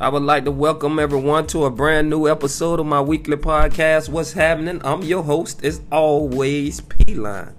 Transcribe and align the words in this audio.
I 0.00 0.08
would 0.08 0.22
like 0.22 0.44
to 0.44 0.52
welcome 0.52 1.00
everyone 1.00 1.48
to 1.48 1.64
a 1.64 1.70
brand 1.72 2.08
new 2.08 2.28
episode 2.28 2.78
of 2.78 2.86
my 2.86 3.00
weekly 3.00 3.36
podcast, 3.36 4.08
What's 4.08 4.32
Happening? 4.32 4.80
I'm 4.84 5.02
your 5.02 5.24
host, 5.24 5.64
as 5.64 5.80
always, 5.90 6.80
P 6.82 7.16
Line. 7.16 7.52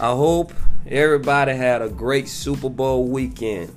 I 0.00 0.08
hope 0.08 0.52
everybody 0.88 1.54
had 1.54 1.82
a 1.82 1.88
great 1.88 2.26
Super 2.26 2.68
Bowl 2.68 3.06
weekend. 3.06 3.72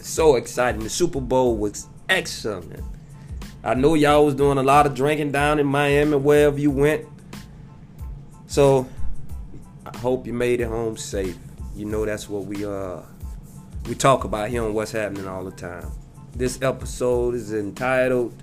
So 0.00 0.36
exciting. 0.36 0.82
The 0.82 0.88
Super 0.88 1.20
Bowl 1.20 1.54
was 1.58 1.86
excellent. 2.08 2.82
I 3.62 3.74
know 3.74 3.92
y'all 3.92 4.24
was 4.24 4.34
doing 4.34 4.56
a 4.56 4.62
lot 4.62 4.86
of 4.86 4.94
drinking 4.94 5.32
down 5.32 5.58
in 5.58 5.66
Miami, 5.66 6.16
wherever 6.16 6.58
you 6.58 6.70
went. 6.70 7.04
So 8.46 8.88
I 9.84 9.94
hope 9.98 10.26
you 10.26 10.32
made 10.32 10.62
it 10.62 10.68
home 10.68 10.96
safe. 10.96 11.36
You 11.76 11.84
know 11.84 12.06
that's 12.06 12.26
what 12.26 12.46
we 12.46 12.64
uh 12.64 13.02
we 13.86 13.94
talk 13.94 14.24
about 14.24 14.48
here 14.48 14.64
on 14.64 14.72
what's 14.72 14.92
happening 14.92 15.28
all 15.28 15.44
the 15.44 15.50
time. 15.50 15.90
This 16.36 16.60
episode 16.62 17.36
is 17.36 17.52
entitled 17.52 18.34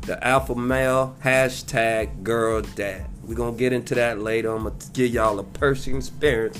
The 0.00 0.22
Alpha 0.26 0.56
Male 0.56 1.14
Hashtag 1.22 2.24
Girl 2.24 2.60
Dad. 2.60 3.06
We're 3.22 3.36
gonna 3.36 3.56
get 3.56 3.72
into 3.72 3.94
that 3.94 4.18
later. 4.18 4.52
I'm 4.52 4.64
gonna 4.64 4.74
give 4.92 5.12
y'all 5.12 5.38
a 5.38 5.44
personal 5.44 5.98
experience 5.98 6.58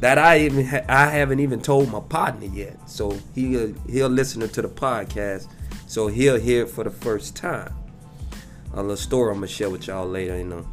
that 0.00 0.18
I 0.18 0.40
even 0.40 0.66
ha- 0.66 0.84
I 0.88 1.10
haven't 1.10 1.38
even 1.38 1.60
told 1.62 1.92
my 1.92 2.00
partner 2.00 2.46
yet. 2.46 2.90
So 2.90 3.16
he 3.36 3.72
he'll 3.88 4.08
listen 4.08 4.40
to 4.40 4.62
the 4.62 4.68
podcast, 4.68 5.46
so 5.86 6.08
he'll 6.08 6.40
hear 6.40 6.64
it 6.64 6.70
for 6.70 6.82
the 6.82 6.90
first 6.90 7.36
time. 7.36 7.72
A 8.72 8.82
little 8.82 8.96
story 8.96 9.30
I'm 9.30 9.36
gonna 9.36 9.46
share 9.46 9.70
with 9.70 9.86
y'all 9.86 10.08
later, 10.08 10.36
you 10.36 10.42
know, 10.42 10.66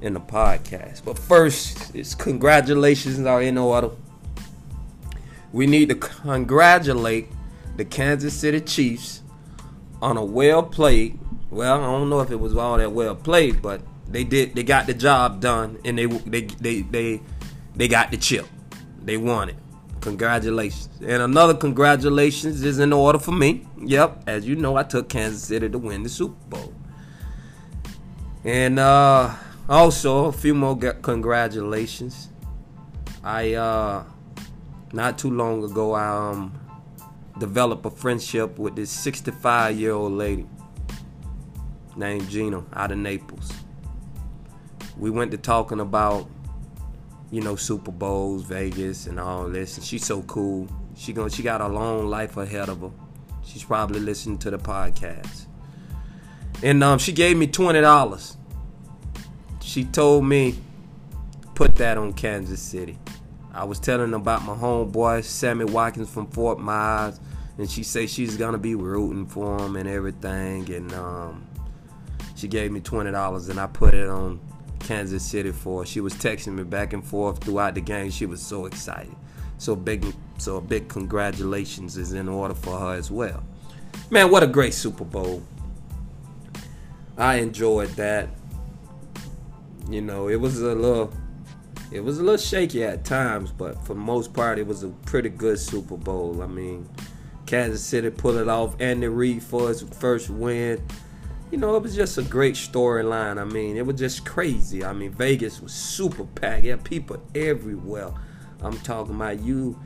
in 0.00 0.14
the 0.14 0.20
podcast. 0.20 1.04
But 1.04 1.18
first, 1.18 1.94
it's 1.94 2.14
congratulations 2.14 3.18
are 3.26 3.42
in 3.42 3.58
order. 3.58 3.90
We 5.52 5.66
need 5.66 5.90
to 5.90 5.96
congratulate 5.96 7.28
the 7.76 7.84
Kansas 7.84 8.34
City 8.34 8.60
Chiefs 8.60 9.22
on 10.02 10.16
a 10.16 10.24
well 10.24 10.62
played. 10.62 11.18
Well, 11.50 11.80
I 11.80 11.84
don't 11.84 12.10
know 12.10 12.20
if 12.20 12.30
it 12.30 12.40
was 12.40 12.56
all 12.56 12.78
that 12.78 12.92
well 12.92 13.14
played, 13.14 13.62
but 13.62 13.80
they 14.08 14.24
did. 14.24 14.54
They 14.54 14.62
got 14.62 14.86
the 14.86 14.94
job 14.94 15.40
done, 15.40 15.78
and 15.84 15.98
they 15.98 16.06
they 16.06 16.42
they 16.42 16.82
they 16.82 17.20
they 17.74 17.88
got 17.88 18.10
the 18.10 18.16
chip. 18.16 18.46
They 19.02 19.16
won 19.16 19.50
it. 19.50 19.56
Congratulations. 20.00 20.88
And 21.00 21.22
another 21.22 21.54
congratulations 21.54 22.62
is 22.62 22.78
in 22.78 22.92
order 22.92 23.18
for 23.18 23.32
me. 23.32 23.66
Yep, 23.84 24.24
as 24.26 24.46
you 24.46 24.56
know, 24.56 24.76
I 24.76 24.82
took 24.84 25.08
Kansas 25.08 25.42
City 25.42 25.68
to 25.68 25.78
win 25.78 26.02
the 26.02 26.08
Super 26.08 26.34
Bowl. 26.48 26.72
And 28.44 28.78
uh 28.78 29.34
also 29.68 30.26
a 30.26 30.32
few 30.32 30.54
more 30.54 30.76
congratulations. 30.76 32.28
I 33.24 33.54
uh 33.54 34.04
not 34.92 35.18
too 35.18 35.30
long 35.30 35.64
ago 35.64 35.92
I 35.92 36.30
um 36.30 36.52
developed 37.38 37.84
a 37.84 37.90
friendship 37.90 38.58
with 38.58 38.76
this 38.76 38.90
65 38.90 39.78
year 39.78 39.92
old 39.92 40.12
lady 40.12 40.46
named 41.96 42.28
Gina 42.28 42.64
out 42.72 42.92
of 42.92 42.98
Naples. 42.98 43.52
We 44.98 45.10
went 45.10 45.30
to 45.32 45.38
talking 45.38 45.80
about, 45.80 46.28
you 47.30 47.42
know, 47.42 47.56
Super 47.56 47.92
Bowls, 47.92 48.44
Vegas, 48.44 49.06
and 49.06 49.20
all 49.20 49.48
this. 49.48 49.76
And 49.76 49.84
she's 49.84 50.04
so 50.04 50.22
cool. 50.22 50.68
She 50.96 51.12
going 51.12 51.30
she 51.30 51.42
got 51.42 51.60
a 51.60 51.68
long 51.68 52.08
life 52.08 52.36
ahead 52.36 52.68
of 52.68 52.80
her. 52.80 52.90
She's 53.44 53.64
probably 53.64 54.00
listening 54.00 54.38
to 54.38 54.50
the 54.50 54.58
podcast. 54.58 55.46
And 56.62 56.82
um, 56.82 56.98
she 56.98 57.12
gave 57.12 57.36
me 57.36 57.46
twenty 57.46 57.80
dollars. 57.80 58.36
She 59.60 59.84
told 59.84 60.24
me 60.24 60.56
put 61.54 61.74
that 61.76 61.98
on 61.98 62.12
Kansas 62.12 62.60
City. 62.60 62.98
I 63.52 63.64
was 63.64 63.78
telling 63.78 64.12
about 64.14 64.44
my 64.44 64.54
homeboy 64.54 65.24
Sammy 65.24 65.64
Watkins 65.64 66.10
from 66.10 66.26
Fort 66.28 66.58
Myers, 66.58 67.18
and 67.58 67.70
she 67.70 67.82
said 67.82 68.10
she's 68.10 68.36
gonna 68.36 68.58
be 68.58 68.74
rooting 68.74 69.26
for 69.26 69.58
him 69.60 69.76
and 69.76 69.88
everything. 69.88 70.70
And 70.72 70.92
um, 70.92 71.46
she 72.34 72.48
gave 72.48 72.70
me 72.72 72.80
twenty 72.80 73.10
dollars, 73.10 73.48
and 73.48 73.58
I 73.58 73.66
put 73.66 73.94
it 73.94 74.08
on 74.08 74.40
Kansas 74.80 75.24
City 75.24 75.52
for. 75.52 75.82
Her. 75.82 75.86
She 75.86 76.00
was 76.00 76.14
texting 76.14 76.54
me 76.54 76.64
back 76.64 76.92
and 76.92 77.04
forth 77.04 77.42
throughout 77.42 77.74
the 77.74 77.80
game. 77.80 78.10
She 78.10 78.26
was 78.26 78.42
so 78.42 78.66
excited. 78.66 79.14
So 79.58 79.74
big, 79.74 80.04
so 80.38 80.56
a 80.56 80.60
big 80.60 80.88
congratulations 80.88 81.96
is 81.96 82.12
in 82.12 82.28
order 82.28 82.54
for 82.54 82.78
her 82.78 82.94
as 82.94 83.10
well. 83.10 83.42
Man, 84.10 84.30
what 84.30 84.42
a 84.42 84.46
great 84.46 84.74
Super 84.74 85.04
Bowl! 85.04 85.42
I 87.16 87.36
enjoyed 87.36 87.88
that. 87.90 88.28
You 89.88 90.02
know, 90.02 90.28
it 90.28 90.36
was 90.36 90.60
a 90.60 90.74
little 90.74 91.12
it 91.90 92.00
was 92.00 92.18
a 92.18 92.22
little 92.22 92.36
shaky 92.36 92.84
at 92.84 93.04
times, 93.04 93.52
but 93.52 93.82
for 93.86 93.94
most 93.94 94.34
part, 94.34 94.58
it 94.58 94.66
was 94.66 94.82
a 94.82 94.88
pretty 94.88 95.28
good 95.28 95.58
Super 95.58 95.96
Bowl. 95.96 96.42
I 96.42 96.46
mean, 96.46 96.88
Kansas 97.46 97.84
City 97.84 98.10
pulled 98.10 98.36
it 98.36 98.48
off. 98.48 98.74
Andy 98.80 99.08
Reid 99.08 99.42
for 99.42 99.68
his 99.68 99.82
first 99.82 100.28
win. 100.28 100.82
You 101.50 101.58
know, 101.58 101.76
it 101.76 101.82
was 101.82 101.94
just 101.94 102.18
a 102.18 102.22
great 102.22 102.56
storyline. 102.56 103.40
I 103.40 103.44
mean, 103.44 103.76
it 103.76 103.86
was 103.86 103.96
just 103.96 104.26
crazy. 104.26 104.84
I 104.84 104.92
mean, 104.92 105.12
Vegas 105.12 105.60
was 105.60 105.72
super 105.72 106.24
packed. 106.24 106.64
Yeah, 106.64 106.76
people 106.76 107.22
everywhere. 107.34 108.12
I'm 108.60 108.78
talking 108.80 109.14
about 109.14 109.40
you. 109.40 109.78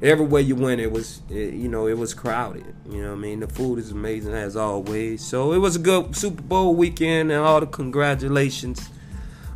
Everywhere 0.00 0.42
you 0.42 0.54
went, 0.54 0.80
it 0.80 0.92
was, 0.92 1.22
it, 1.28 1.54
you 1.54 1.68
know, 1.68 1.88
it 1.88 1.98
was 1.98 2.14
crowded. 2.14 2.72
You 2.88 3.02
know 3.02 3.12
I 3.12 3.16
mean? 3.16 3.40
The 3.40 3.48
food 3.48 3.80
is 3.80 3.90
amazing 3.90 4.32
as 4.32 4.54
always. 4.54 5.24
So 5.24 5.52
it 5.54 5.58
was 5.58 5.74
a 5.76 5.80
good 5.80 6.14
Super 6.14 6.42
Bowl 6.42 6.76
weekend, 6.76 7.32
and 7.32 7.40
all 7.40 7.58
the 7.58 7.66
congratulations 7.66 8.90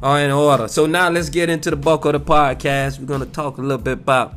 are 0.03 0.19
in 0.19 0.33
order. 0.33 0.67
So 0.67 0.87
now 0.87 1.11
let's 1.11 1.29
get 1.29 1.49
into 1.49 1.71
the 1.71 1.77
bulk 1.77 2.07
of 2.07 2.15
the 2.15 2.21
podcast. 2.21 2.99
We're 2.99 3.07
gonna 3.07 3.27
talk 3.27 3.59
a 3.59 3.61
little 3.61 3.79
bit 3.79 3.99
about, 3.99 4.34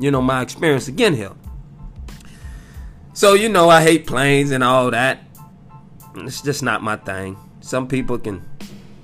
you 0.00 0.10
know, 0.10 0.20
my 0.20 0.42
experience 0.42 0.88
again 0.88 1.14
here. 1.14 1.30
So 3.16 3.32
you 3.32 3.48
know, 3.48 3.70
I 3.70 3.82
hate 3.82 4.06
planes 4.06 4.50
and 4.50 4.62
all 4.62 4.90
that. 4.90 5.20
It's 6.16 6.42
just 6.42 6.62
not 6.62 6.82
my 6.82 6.96
thing. 6.96 7.38
Some 7.60 7.88
people 7.88 8.18
can 8.18 8.44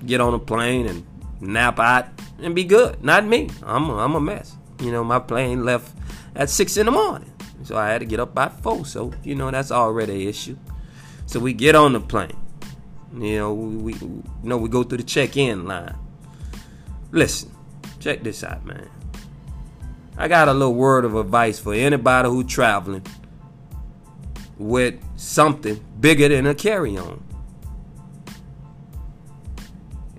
get 0.05 0.21
on 0.21 0.35
a 0.35 0.39
plane 0.39 0.85
and 0.85 1.03
nap 1.41 1.79
out 1.79 2.09
and 2.37 2.53
be 2.53 2.63
good. 2.63 3.03
Not 3.03 3.25
me. 3.25 3.49
I'm 3.63 3.89
a, 3.89 3.97
I'm 3.97 4.13
a 4.13 4.21
mess. 4.21 4.55
You 4.79 4.91
know, 4.91 5.03
my 5.03 5.17
plane 5.17 5.65
left 5.65 5.97
at 6.35 6.51
six 6.51 6.77
in 6.77 6.85
the 6.85 6.91
morning, 6.91 7.33
so 7.63 7.75
I 7.75 7.89
had 7.89 8.01
to 8.01 8.05
get 8.05 8.19
up 8.19 8.35
by 8.35 8.49
four. 8.49 8.85
So 8.85 9.11
you 9.23 9.33
know, 9.33 9.49
that's 9.49 9.71
already 9.71 10.21
an 10.21 10.29
issue. 10.29 10.57
So 11.25 11.39
we 11.39 11.53
get 11.53 11.73
on 11.73 11.93
the 11.93 11.99
plane. 11.99 12.37
You 13.17 13.37
know, 13.39 13.53
we, 13.55 13.77
we 13.77 13.93
you 13.93 14.23
know 14.43 14.57
we 14.59 14.69
go 14.69 14.83
through 14.83 14.99
the 14.99 15.05
check-in 15.05 15.65
line. 15.65 15.95
Listen, 17.11 17.49
check 17.99 18.21
this 18.21 18.43
out, 18.43 18.63
man. 18.63 18.91
I 20.19 20.27
got 20.27 20.49
a 20.49 20.53
little 20.53 20.75
word 20.75 21.03
of 21.03 21.15
advice 21.15 21.57
for 21.57 21.73
anybody 21.73 22.29
who 22.29 22.43
traveling 22.43 23.03
with 24.57 24.95
something 25.15 25.83
bigger 25.99 26.29
than 26.29 26.45
a 26.45 26.55
carry-on. 26.55 27.23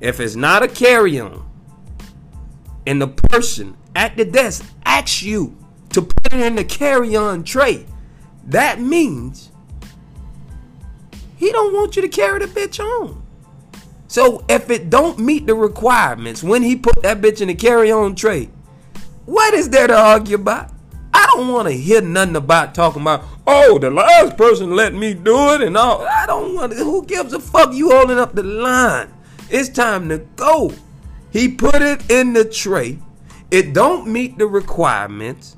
If 0.01 0.21
it's 0.21 0.37
not 0.37 0.63
a 0.63 0.69
carry-on, 0.69 1.49
and 2.87 3.01
the 3.01 3.09
person 3.09 3.77
at 3.95 4.17
the 4.17 4.25
desk 4.25 4.65
asks 4.85 5.23
you 5.23 5.57
to 5.91 6.03
put 6.03 6.33
it 6.33 6.41
in 6.41 6.57
the 6.57 6.65
carry-on 6.65 7.45
tray, 7.45 7.87
that 8.47 8.81
means 8.81 9.51
he 11.37 11.51
don't 11.51 11.73
want 11.73 11.97
you 11.97 12.03
to 12.03 12.09
carry 12.09 12.39
the 12.41 12.47
bitch 12.47 12.79
on. 12.81 13.23
So 14.09 14.45
if 14.49 14.69
it 14.71 14.91
don't 14.91 15.19
meet 15.19 15.47
the 15.47 15.55
requirements 15.55 16.43
when 16.43 16.63
he 16.63 16.77
put 16.77 17.03
that 17.03 17.21
bitch 17.21 17.41
in 17.41 17.49
the 17.49 17.55
carry-on 17.55 18.15
tray, 18.15 18.51
what 19.25 19.55
is 19.55 19.71
there 19.71 19.87
to 19.87 19.97
argue 19.97 20.37
about? 20.37 20.74
I 21.35 21.37
don't 21.37 21.49
want 21.49 21.67
to 21.67 21.75
hear 21.75 22.01
nothing 22.01 22.37
about 22.37 22.77
talking 22.77 23.03
about, 23.03 23.25
oh, 23.45 23.77
the 23.81 23.91
last 23.91 24.37
person 24.37 24.77
let 24.77 24.95
me 24.95 25.15
do 25.15 25.51
it 25.55 25.63
and 25.63 25.77
all. 25.77 26.07
I 26.07 26.27
don't 26.27 26.55
want 26.55 26.73
to. 26.73 26.79
Who 26.79 27.05
gives 27.05 27.33
a 27.33 27.41
fuck? 27.41 27.75
You 27.75 27.91
holding 27.91 28.19
up 28.19 28.37
the 28.37 28.45
line. 28.45 29.13
It's 29.51 29.69
time 29.69 30.09
to 30.11 30.19
go. 30.37 30.73
He 31.33 31.49
put 31.49 31.83
it 31.83 32.09
in 32.09 32.35
the 32.35 32.45
tray. 32.45 33.01
It 33.51 33.73
don't 33.73 34.07
meet 34.07 34.39
the 34.39 34.47
requirements. 34.47 35.57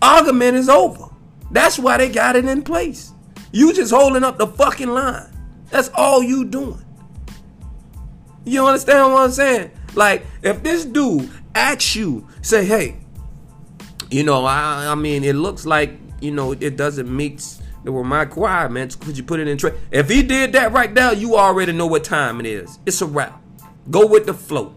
Argument 0.00 0.56
is 0.56 0.70
over. 0.70 1.04
That's 1.50 1.78
why 1.78 1.98
they 1.98 2.08
got 2.08 2.34
it 2.34 2.46
in 2.46 2.62
place. 2.62 3.12
You 3.52 3.74
just 3.74 3.92
holding 3.92 4.24
up 4.24 4.38
the 4.38 4.46
fucking 4.46 4.88
line. 4.88 5.28
That's 5.68 5.90
all 5.92 6.22
you 6.22 6.46
doing. 6.46 6.82
You 8.46 8.66
understand 8.66 9.12
what 9.12 9.24
I'm 9.24 9.32
saying? 9.32 9.70
Like, 9.94 10.24
if 10.42 10.62
this 10.62 10.86
dude 10.86 11.28
asks 11.54 11.94
you, 11.94 12.26
say, 12.40 12.64
hey, 12.64 12.96
you 14.10 14.24
know, 14.24 14.44
I, 14.44 14.86
I 14.88 14.94
mean, 14.94 15.24
it 15.24 15.34
looks 15.34 15.66
like, 15.66 15.92
you 16.20 16.30
know, 16.30 16.52
it 16.52 16.76
doesn't 16.76 17.14
meet 17.14 17.44
the 17.84 17.92
requirements. 17.92 18.96
Could 18.96 19.16
you 19.16 19.24
put 19.24 19.40
it 19.40 19.48
in 19.48 19.58
tray? 19.58 19.78
If 19.90 20.08
he 20.08 20.22
did 20.22 20.52
that 20.52 20.72
right 20.72 20.92
now, 20.92 21.10
you 21.10 21.36
already 21.36 21.72
know 21.72 21.86
what 21.86 22.04
time 22.04 22.40
it 22.40 22.46
is. 22.46 22.78
It's 22.86 23.00
a 23.02 23.06
wrap. 23.06 23.40
Go 23.90 24.06
with 24.06 24.26
the 24.26 24.34
flow. 24.34 24.74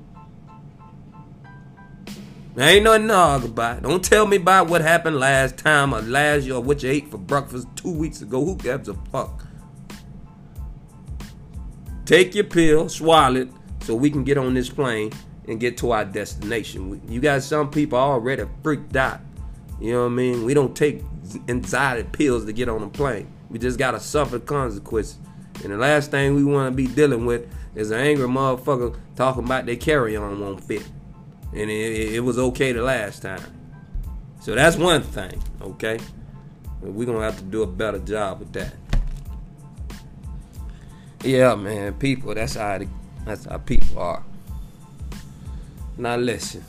There 2.53 2.67
ain't 2.67 2.83
nothing 2.83 3.07
to 3.07 3.15
argue 3.15 3.47
about. 3.47 3.83
Don't 3.83 4.03
tell 4.03 4.27
me 4.27 4.35
about 4.35 4.69
what 4.69 4.81
happened 4.81 5.17
last 5.17 5.57
time 5.57 5.93
or 5.93 6.01
last 6.01 6.43
year 6.43 6.55
or 6.55 6.61
what 6.61 6.83
you 6.83 6.89
ate 6.89 7.09
for 7.09 7.17
breakfast 7.17 7.67
two 7.75 7.91
weeks 7.91 8.21
ago. 8.21 8.43
Who 8.43 8.57
gives 8.57 8.89
a 8.89 8.93
fuck? 8.93 9.47
Take 12.05 12.35
your 12.35 12.43
pill, 12.43 12.89
swallow 12.89 13.41
it, 13.41 13.49
so 13.81 13.95
we 13.95 14.09
can 14.11 14.25
get 14.25 14.37
on 14.37 14.53
this 14.53 14.69
plane 14.69 15.13
and 15.47 15.59
get 15.59 15.77
to 15.79 15.91
our 15.91 16.05
destination. 16.05 17.01
You 17.07 17.19
got 17.19 17.43
some 17.43 17.69
people 17.69 17.97
already 17.97 18.43
freaked 18.63 18.95
out. 18.95 19.19
You 19.79 19.93
know 19.93 20.01
what 20.03 20.11
I 20.11 20.15
mean? 20.15 20.45
We 20.45 20.53
don't 20.53 20.75
take 20.75 21.03
anxiety 21.47 22.07
pills 22.11 22.45
to 22.45 22.53
get 22.53 22.69
on 22.69 22.83
a 22.83 22.89
plane. 22.89 23.31
We 23.49 23.59
just 23.59 23.79
gotta 23.79 23.99
suffer 23.99 24.39
consequences. 24.39 25.17
And 25.63 25.73
the 25.73 25.77
last 25.77 26.11
thing 26.11 26.35
we 26.35 26.43
want 26.43 26.71
to 26.71 26.75
be 26.75 26.87
dealing 26.87 27.25
with 27.25 27.47
is 27.75 27.91
an 27.91 27.99
angry 27.99 28.27
motherfucker 28.27 28.97
talking 29.15 29.43
about 29.43 29.65
their 29.65 29.75
carry-on 29.75 30.39
won't 30.39 30.63
fit, 30.63 30.87
and 31.51 31.69
it, 31.69 32.15
it 32.15 32.19
was 32.19 32.37
okay 32.37 32.71
the 32.71 32.81
last 32.81 33.21
time. 33.21 33.41
So 34.41 34.55
that's 34.55 34.75
one 34.75 35.03
thing, 35.03 35.41
okay? 35.61 35.99
We're 36.81 37.05
gonna 37.05 37.21
have 37.21 37.37
to 37.37 37.43
do 37.43 37.61
a 37.61 37.67
better 37.67 37.99
job 37.99 38.39
with 38.39 38.53
that. 38.53 38.73
Yeah, 41.23 41.53
man, 41.53 41.93
people. 41.93 42.33
That's 42.33 42.55
how 42.55 42.79
that's 43.25 43.45
how 43.45 43.57
people 43.57 43.99
are. 43.99 44.23
Now 45.97 46.15
listen. 46.15 46.63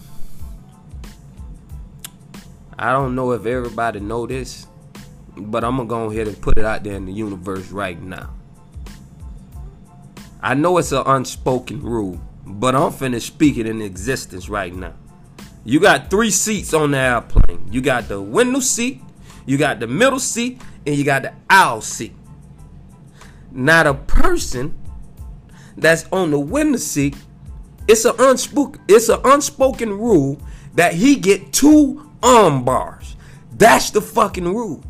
I 2.79 2.93
don't 2.93 3.15
know 3.15 3.33
if 3.33 3.47
everybody 3.47 4.01
know 4.01 4.27
this, 4.27 4.67
but 5.37 5.63
I'm 5.63 5.77
gonna 5.77 5.89
go 5.89 6.11
ahead 6.11 6.27
and 6.27 6.41
put 6.41 6.59
it 6.59 6.65
out 6.65 6.83
there 6.83 6.95
in 6.95 7.07
the 7.07 7.13
universe 7.13 7.71
right 7.71 8.01
now. 8.01 8.31
I 10.43 10.55
know 10.55 10.79
it's 10.79 10.91
an 10.91 11.05
unspoken 11.07 11.81
rule, 11.83 12.21
but 12.45 12.75
I'm 12.75 12.91
finna 12.91 13.21
speak 13.21 13.57
it 13.59 13.67
in 13.67 13.81
existence 13.81 14.49
right 14.49 14.75
now. 14.75 14.95
You 15.65 15.79
got 15.79 16.11
three 16.11 16.33
seats 16.33 16.75
on 16.75 16.91
the 16.91 16.99
airplane. 16.99 17.69
You 17.71 17.81
got 17.81 18.09
the 18.09 18.21
window 18.21 18.59
seat, 18.59 19.01
you 19.47 19.57
got 19.57 19.79
the 19.79 19.87
middle 19.87 20.19
seat, 20.19 20.61
and 20.85 20.97
you 20.97 21.05
got 21.05 21.23
the 21.23 21.33
aisle 21.49 21.81
seat. 21.81 22.17
Not 23.53 23.87
a 23.87 23.95
person 23.95 24.77
that's 25.77 26.07
on 26.11 26.33
the 26.33 26.41
window 26.41 26.79
seat, 26.79 27.17
it's 27.89 28.05
an 28.05 28.15
unspoken 28.19 28.81
it's 28.89 29.09
an 29.09 29.21
unspoken 29.25 29.91
rule 29.91 30.41
that 30.75 30.95
he 30.95 31.17
get 31.17 31.53
two 31.53 32.11
arm 32.23 32.65
bars. 32.65 33.17
That's 33.53 33.91
the 33.91 34.01
fucking 34.01 34.45
rule. 34.55 34.83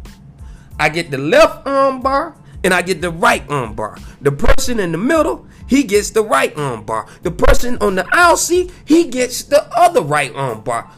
I 0.79 0.89
get 0.89 1.11
the 1.11 1.19
left 1.19 1.67
arm 1.67 2.01
bar 2.01 2.37
and 2.65 2.73
I 2.73 2.83
get 2.83 3.01
the 3.01 3.11
right 3.11 3.45
arm 3.49 3.75
bar. 3.75 3.99
The 4.21 4.33
person 4.33 4.81
in 4.81 4.93
the 4.93 4.99
middle, 4.99 5.47
he 5.67 5.83
gets 5.83 6.11
the 6.11 6.23
right 6.23 6.57
arm 6.57 6.85
bar. 6.85 7.07
The 7.23 7.31
person 7.31 7.79
on 7.81 7.97
the 7.97 8.07
aisle 8.13 8.37
seat, 8.37 8.73
he 8.85 9.09
gets 9.09 9.43
the 9.43 9.65
other 9.77 10.03
right 10.03 10.33
arm 10.35 10.63
bar. 10.63 10.91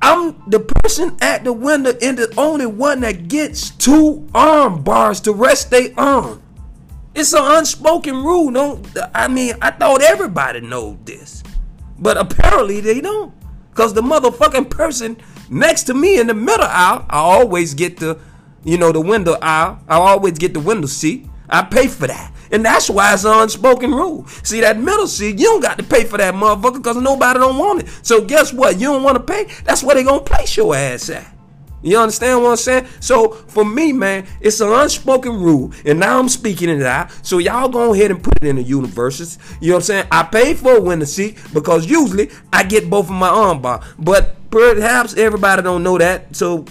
I'm 0.00 0.42
the 0.50 0.60
person 0.60 1.16
at 1.22 1.44
the 1.44 1.52
window 1.52 1.94
and 2.02 2.18
the 2.18 2.32
only 2.36 2.66
one 2.66 3.00
that 3.00 3.28
gets 3.28 3.70
two 3.70 4.28
arm 4.34 4.82
bars 4.82 5.20
to 5.22 5.32
rest 5.32 5.70
their 5.70 5.88
arm. 5.96 6.42
It's 7.14 7.32
an 7.32 7.42
unspoken 7.44 8.24
rule. 8.24 8.50
Don't 8.50 8.86
I 9.14 9.28
mean 9.28 9.54
I 9.62 9.70
thought 9.70 10.02
everybody 10.02 10.60
know 10.60 10.98
this. 11.04 11.42
But 11.98 12.16
apparently 12.16 12.80
they 12.80 13.00
don't. 13.00 13.32
Cause 13.74 13.94
the 13.94 14.02
motherfucking 14.02 14.70
person 14.70 15.16
next 15.50 15.84
to 15.84 15.94
me 15.94 16.18
in 16.18 16.28
the 16.28 16.34
middle 16.34 16.66
aisle, 16.66 17.06
I 17.10 17.18
always 17.18 17.74
get 17.74 17.96
the, 17.96 18.18
you 18.62 18.78
know, 18.78 18.92
the 18.92 19.00
window 19.00 19.36
aisle. 19.42 19.80
I 19.88 19.96
always 19.96 20.38
get 20.38 20.54
the 20.54 20.60
window 20.60 20.86
seat. 20.86 21.26
I 21.48 21.62
pay 21.62 21.88
for 21.88 22.06
that. 22.06 22.32
And 22.52 22.64
that's 22.64 22.88
why 22.88 23.12
it's 23.12 23.24
an 23.24 23.32
unspoken 23.32 23.92
rule. 23.92 24.26
See, 24.44 24.60
that 24.60 24.78
middle 24.78 25.08
seat, 25.08 25.38
you 25.38 25.46
don't 25.46 25.60
got 25.60 25.78
to 25.78 25.84
pay 25.84 26.04
for 26.04 26.18
that 26.18 26.34
motherfucker 26.34 26.74
because 26.74 26.96
nobody 26.96 27.38
don't 27.40 27.58
want 27.58 27.82
it. 27.82 27.88
So 28.02 28.24
guess 28.24 28.52
what? 28.52 28.78
You 28.78 28.92
don't 28.92 29.02
want 29.02 29.16
to 29.16 29.22
pay? 29.22 29.48
That's 29.64 29.82
where 29.82 29.96
they 29.96 30.04
going 30.04 30.24
to 30.24 30.30
place 30.30 30.56
your 30.56 30.74
ass 30.74 31.10
at. 31.10 31.33
You 31.84 31.98
understand 31.98 32.42
what 32.42 32.50
I'm 32.50 32.56
saying? 32.56 32.86
So 33.00 33.32
for 33.32 33.64
me, 33.64 33.92
man, 33.92 34.26
it's 34.40 34.60
an 34.60 34.72
unspoken 34.72 35.32
rule, 35.32 35.72
and 35.84 36.00
now 36.00 36.18
I'm 36.18 36.30
speaking 36.30 36.70
it 36.70 36.82
out. 36.82 37.10
So 37.22 37.38
y'all 37.38 37.68
go 37.68 37.92
ahead 37.92 38.10
and 38.10 38.24
put 38.24 38.38
it 38.40 38.48
in 38.48 38.56
the 38.56 38.62
universes. 38.62 39.38
You 39.60 39.68
know 39.68 39.74
what 39.74 39.80
I'm 39.80 39.84
saying? 39.84 40.06
I 40.10 40.22
pay 40.22 40.54
for 40.54 40.78
a 40.78 40.80
window 40.80 41.04
seat 41.04 41.38
because 41.52 41.86
usually 41.88 42.30
I 42.52 42.64
get 42.64 42.88
both 42.88 43.06
of 43.06 43.12
my 43.12 43.28
armbar, 43.28 43.84
but 43.98 44.50
perhaps 44.50 45.14
everybody 45.16 45.60
don't 45.60 45.82
know 45.82 45.98
that. 45.98 46.34
So 46.34 46.64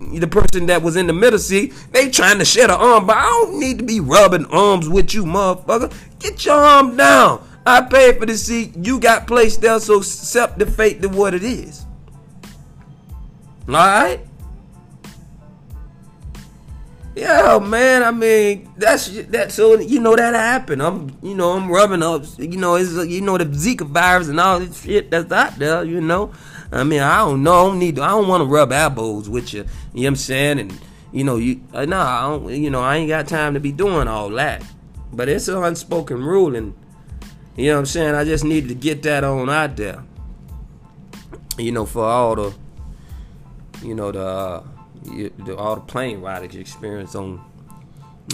the 0.00 0.26
person 0.26 0.66
that 0.66 0.82
was 0.82 0.96
in 0.96 1.06
the 1.06 1.12
middle 1.12 1.38
seat, 1.38 1.74
they 1.92 2.10
trying 2.10 2.38
to 2.38 2.44
share 2.44 2.68
the 2.68 2.76
arm, 2.76 3.06
but 3.06 3.16
I 3.16 3.24
don't 3.24 3.60
need 3.60 3.78
to 3.78 3.84
be 3.84 4.00
rubbing 4.00 4.46
arms 4.46 4.88
with 4.88 5.12
you, 5.12 5.24
motherfucker. 5.24 5.94
Get 6.18 6.44
your 6.46 6.54
arm 6.54 6.96
down. 6.96 7.46
I 7.66 7.82
paid 7.82 8.18
for 8.18 8.26
the 8.26 8.38
seat. 8.38 8.74
You 8.76 9.00
got 9.00 9.26
placed 9.26 9.60
there, 9.60 9.78
so 9.80 9.98
accept 9.98 10.58
the 10.58 10.66
fate 10.66 11.02
to 11.02 11.08
what 11.08 11.34
it 11.34 11.42
is. 11.42 11.84
All 13.68 13.74
right. 13.74 14.25
Yeah, 17.16 17.58
man. 17.60 18.02
I 18.02 18.10
mean, 18.10 18.70
that's 18.76 19.08
that. 19.08 19.50
So 19.50 19.78
you 19.80 20.00
know 20.00 20.14
that 20.14 20.34
happened. 20.34 20.82
I'm, 20.82 21.16
you 21.22 21.34
know, 21.34 21.52
I'm 21.52 21.70
rubbing 21.70 22.02
up. 22.02 22.24
You 22.36 22.58
know, 22.58 22.74
it's 22.74 22.92
you 22.92 23.22
know 23.22 23.38
the 23.38 23.46
Zika 23.46 23.86
virus 23.86 24.28
and 24.28 24.38
all 24.38 24.60
this 24.60 24.82
shit 24.82 25.10
that's 25.10 25.32
out 25.32 25.58
there. 25.58 25.82
You 25.82 26.02
know, 26.02 26.34
I 26.70 26.84
mean, 26.84 27.00
I 27.00 27.20
don't 27.20 27.42
know. 27.42 27.54
I 27.54 27.68
don't 27.68 27.78
need. 27.78 27.96
To, 27.96 28.02
I 28.02 28.08
don't 28.08 28.28
want 28.28 28.42
to 28.42 28.44
rub 28.44 28.70
elbows 28.70 29.30
with 29.30 29.54
you. 29.54 29.60
You 29.60 29.64
know 29.64 30.00
what 30.02 30.06
I'm 30.08 30.16
saying? 30.16 30.58
And 30.60 30.78
you 31.10 31.24
know, 31.24 31.36
you 31.36 31.62
uh, 31.72 31.86
nah. 31.86 32.04
I 32.04 32.30
don't. 32.30 32.50
You 32.50 32.68
know, 32.68 32.82
I 32.82 32.96
ain't 32.96 33.08
got 33.08 33.26
time 33.26 33.54
to 33.54 33.60
be 33.60 33.72
doing 33.72 34.08
all 34.08 34.28
that. 34.30 34.62
But 35.10 35.30
it's 35.30 35.48
an 35.48 35.64
unspoken 35.64 36.22
rule, 36.22 36.54
and 36.54 36.74
you 37.56 37.68
know 37.68 37.76
what 37.76 37.78
I'm 37.78 37.86
saying. 37.86 38.14
I 38.14 38.24
just 38.24 38.44
needed 38.44 38.68
to 38.68 38.74
get 38.74 39.02
that 39.04 39.24
on 39.24 39.48
out 39.48 39.74
there. 39.76 40.04
You 41.56 41.72
know, 41.72 41.86
for 41.86 42.04
all 42.04 42.36
the, 42.36 42.54
you 43.82 43.94
know 43.94 44.12
the. 44.12 44.22
Uh, 44.22 44.64
you, 45.10 45.32
the, 45.44 45.56
all 45.56 45.74
the 45.74 45.80
plane 45.80 46.20
riders 46.20 46.54
experience 46.56 47.14
on, 47.14 47.44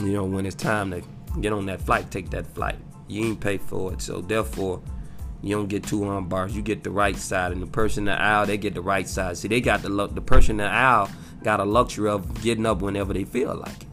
you 0.00 0.12
know, 0.12 0.25
when 0.25 0.47
it's 0.47 0.57
time 0.57 0.91
to 0.91 1.02
get 1.41 1.52
on 1.52 1.67
that 1.67 1.81
flight, 1.81 2.11
take 2.11 2.31
that 2.31 2.47
flight. 2.47 2.76
You 3.09 3.25
ain't 3.25 3.41
pay 3.41 3.59
for 3.59 3.93
it, 3.93 4.00
so 4.00 4.21
therefore, 4.21 4.83
you 5.43 5.57
don't 5.57 5.69
get 5.69 5.83
two 5.83 6.05
arm 6.05 6.29
bars. 6.29 6.55
You 6.55 6.62
get 6.62 6.85
the 6.85 6.91
right 6.91 7.17
side, 7.17 7.52
and 7.52 7.61
the 7.61 7.67
person 7.67 8.02
in 8.02 8.14
the 8.14 8.21
aisle 8.21 8.47
they 8.47 8.57
get 8.57 8.75
the 8.75 8.81
right 8.81 9.09
side. 9.09 9.37
See, 9.37 9.49
they 9.49 9.61
got 9.61 9.83
the 9.83 9.88
luck. 9.88 10.14
the 10.14 10.21
person 10.21 10.61
in 10.61 10.67
the 10.67 10.73
aisle 10.73 11.11
got 11.43 11.61
a 11.61 11.64
luxury 11.64 12.09
of 12.09 12.43
getting 12.43 12.64
up 12.64 12.81
whenever 12.81 13.12
they 13.12 13.25
feel 13.25 13.55
like 13.55 13.83
it. 13.83 13.88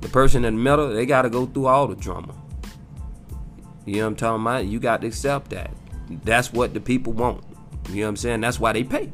The 0.00 0.08
person 0.08 0.44
in 0.44 0.56
the 0.56 0.62
middle, 0.62 0.92
they 0.92 1.06
got 1.06 1.22
to 1.22 1.30
go 1.30 1.46
through 1.46 1.66
all 1.66 1.86
the 1.86 1.96
drama. 1.96 2.34
You 3.84 3.96
know 3.96 4.00
what 4.02 4.06
I'm 4.08 4.16
talking 4.16 4.42
about? 4.42 4.66
You 4.66 4.80
got 4.80 5.00
to 5.02 5.06
accept 5.06 5.50
that. 5.50 5.70
That's 6.24 6.52
what 6.52 6.72
the 6.72 6.80
people 6.80 7.12
want. 7.12 7.44
You 7.88 7.96
know 7.96 8.02
what 8.02 8.08
I'm 8.10 8.16
saying? 8.16 8.40
That's 8.40 8.60
why 8.60 8.72
they 8.72 8.84
pay. 8.84 9.10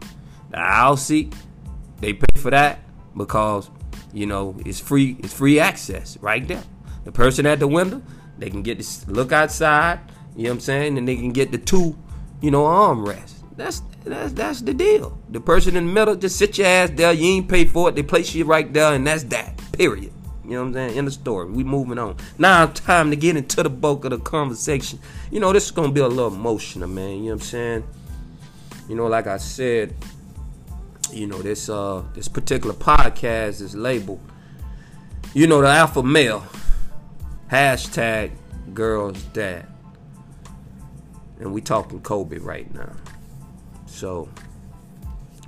The 0.50 0.58
aisle 0.58 0.96
seat, 0.96 1.34
they 2.00 2.12
pay 2.12 2.40
for 2.40 2.50
that 2.50 2.80
because 3.16 3.70
you 4.12 4.26
know 4.26 4.56
it's 4.64 4.80
free. 4.80 5.16
It's 5.20 5.32
free 5.32 5.60
access 5.60 6.16
right 6.20 6.46
there. 6.46 6.62
The 7.04 7.12
person 7.12 7.46
at 7.46 7.58
the 7.58 7.68
window, 7.68 8.02
they 8.38 8.50
can 8.50 8.62
get 8.62 8.80
to 8.80 9.10
look 9.10 9.32
outside. 9.32 10.00
You 10.36 10.44
know 10.44 10.50
what 10.50 10.54
I'm 10.54 10.60
saying, 10.60 10.98
and 10.98 11.06
they 11.06 11.16
can 11.16 11.32
get 11.32 11.52
the 11.52 11.58
two, 11.58 11.96
you 12.40 12.50
know, 12.50 12.64
armrests. 12.64 13.34
That's 13.56 13.82
that's 14.04 14.32
that's 14.32 14.60
the 14.62 14.74
deal. 14.74 15.18
The 15.30 15.40
person 15.40 15.76
in 15.76 15.86
the 15.86 15.92
middle, 15.92 16.16
just 16.16 16.36
sit 16.36 16.58
your 16.58 16.66
ass 16.66 16.90
there. 16.90 17.12
You 17.12 17.26
ain't 17.26 17.48
pay 17.48 17.64
for 17.64 17.88
it. 17.88 17.94
They 17.94 18.02
place 18.02 18.34
you 18.34 18.44
right 18.44 18.70
there, 18.72 18.94
and 18.94 19.06
that's 19.06 19.24
that. 19.24 19.60
Period. 19.72 20.12
You 20.44 20.50
know 20.50 20.60
what 20.60 20.66
I'm 20.66 20.74
saying? 20.74 20.96
In 20.96 21.04
the 21.06 21.10
story. 21.10 21.50
We 21.50 21.64
moving 21.64 21.98
on. 21.98 22.16
Now 22.36 22.66
time 22.66 23.10
to 23.10 23.16
get 23.16 23.36
into 23.36 23.62
the 23.62 23.70
bulk 23.70 24.04
of 24.04 24.10
the 24.10 24.18
conversation. 24.18 24.98
You 25.30 25.40
know, 25.40 25.52
this 25.52 25.64
is 25.64 25.70
gonna 25.70 25.92
be 25.92 26.00
a 26.00 26.08
little 26.08 26.34
emotional, 26.34 26.88
man. 26.88 27.10
You 27.10 27.16
know 27.16 27.24
what 27.26 27.32
I'm 27.32 27.40
saying? 27.40 27.84
You 28.88 28.96
know, 28.96 29.06
like 29.06 29.26
I 29.26 29.38
said, 29.38 29.94
you 31.14 31.26
know 31.26 31.40
this 31.42 31.68
uh 31.68 32.02
this 32.14 32.28
particular 32.28 32.74
podcast 32.74 33.60
is 33.60 33.74
labeled 33.74 34.20
you 35.32 35.46
know 35.46 35.60
the 35.60 35.68
alpha 35.68 36.02
male 36.02 36.44
hashtag 37.50 38.32
girl's 38.72 39.22
dad. 39.24 39.66
And 41.38 41.52
we 41.52 41.60
talking 41.60 42.00
Kobe 42.00 42.38
right 42.38 42.72
now. 42.74 42.92
So 43.86 44.28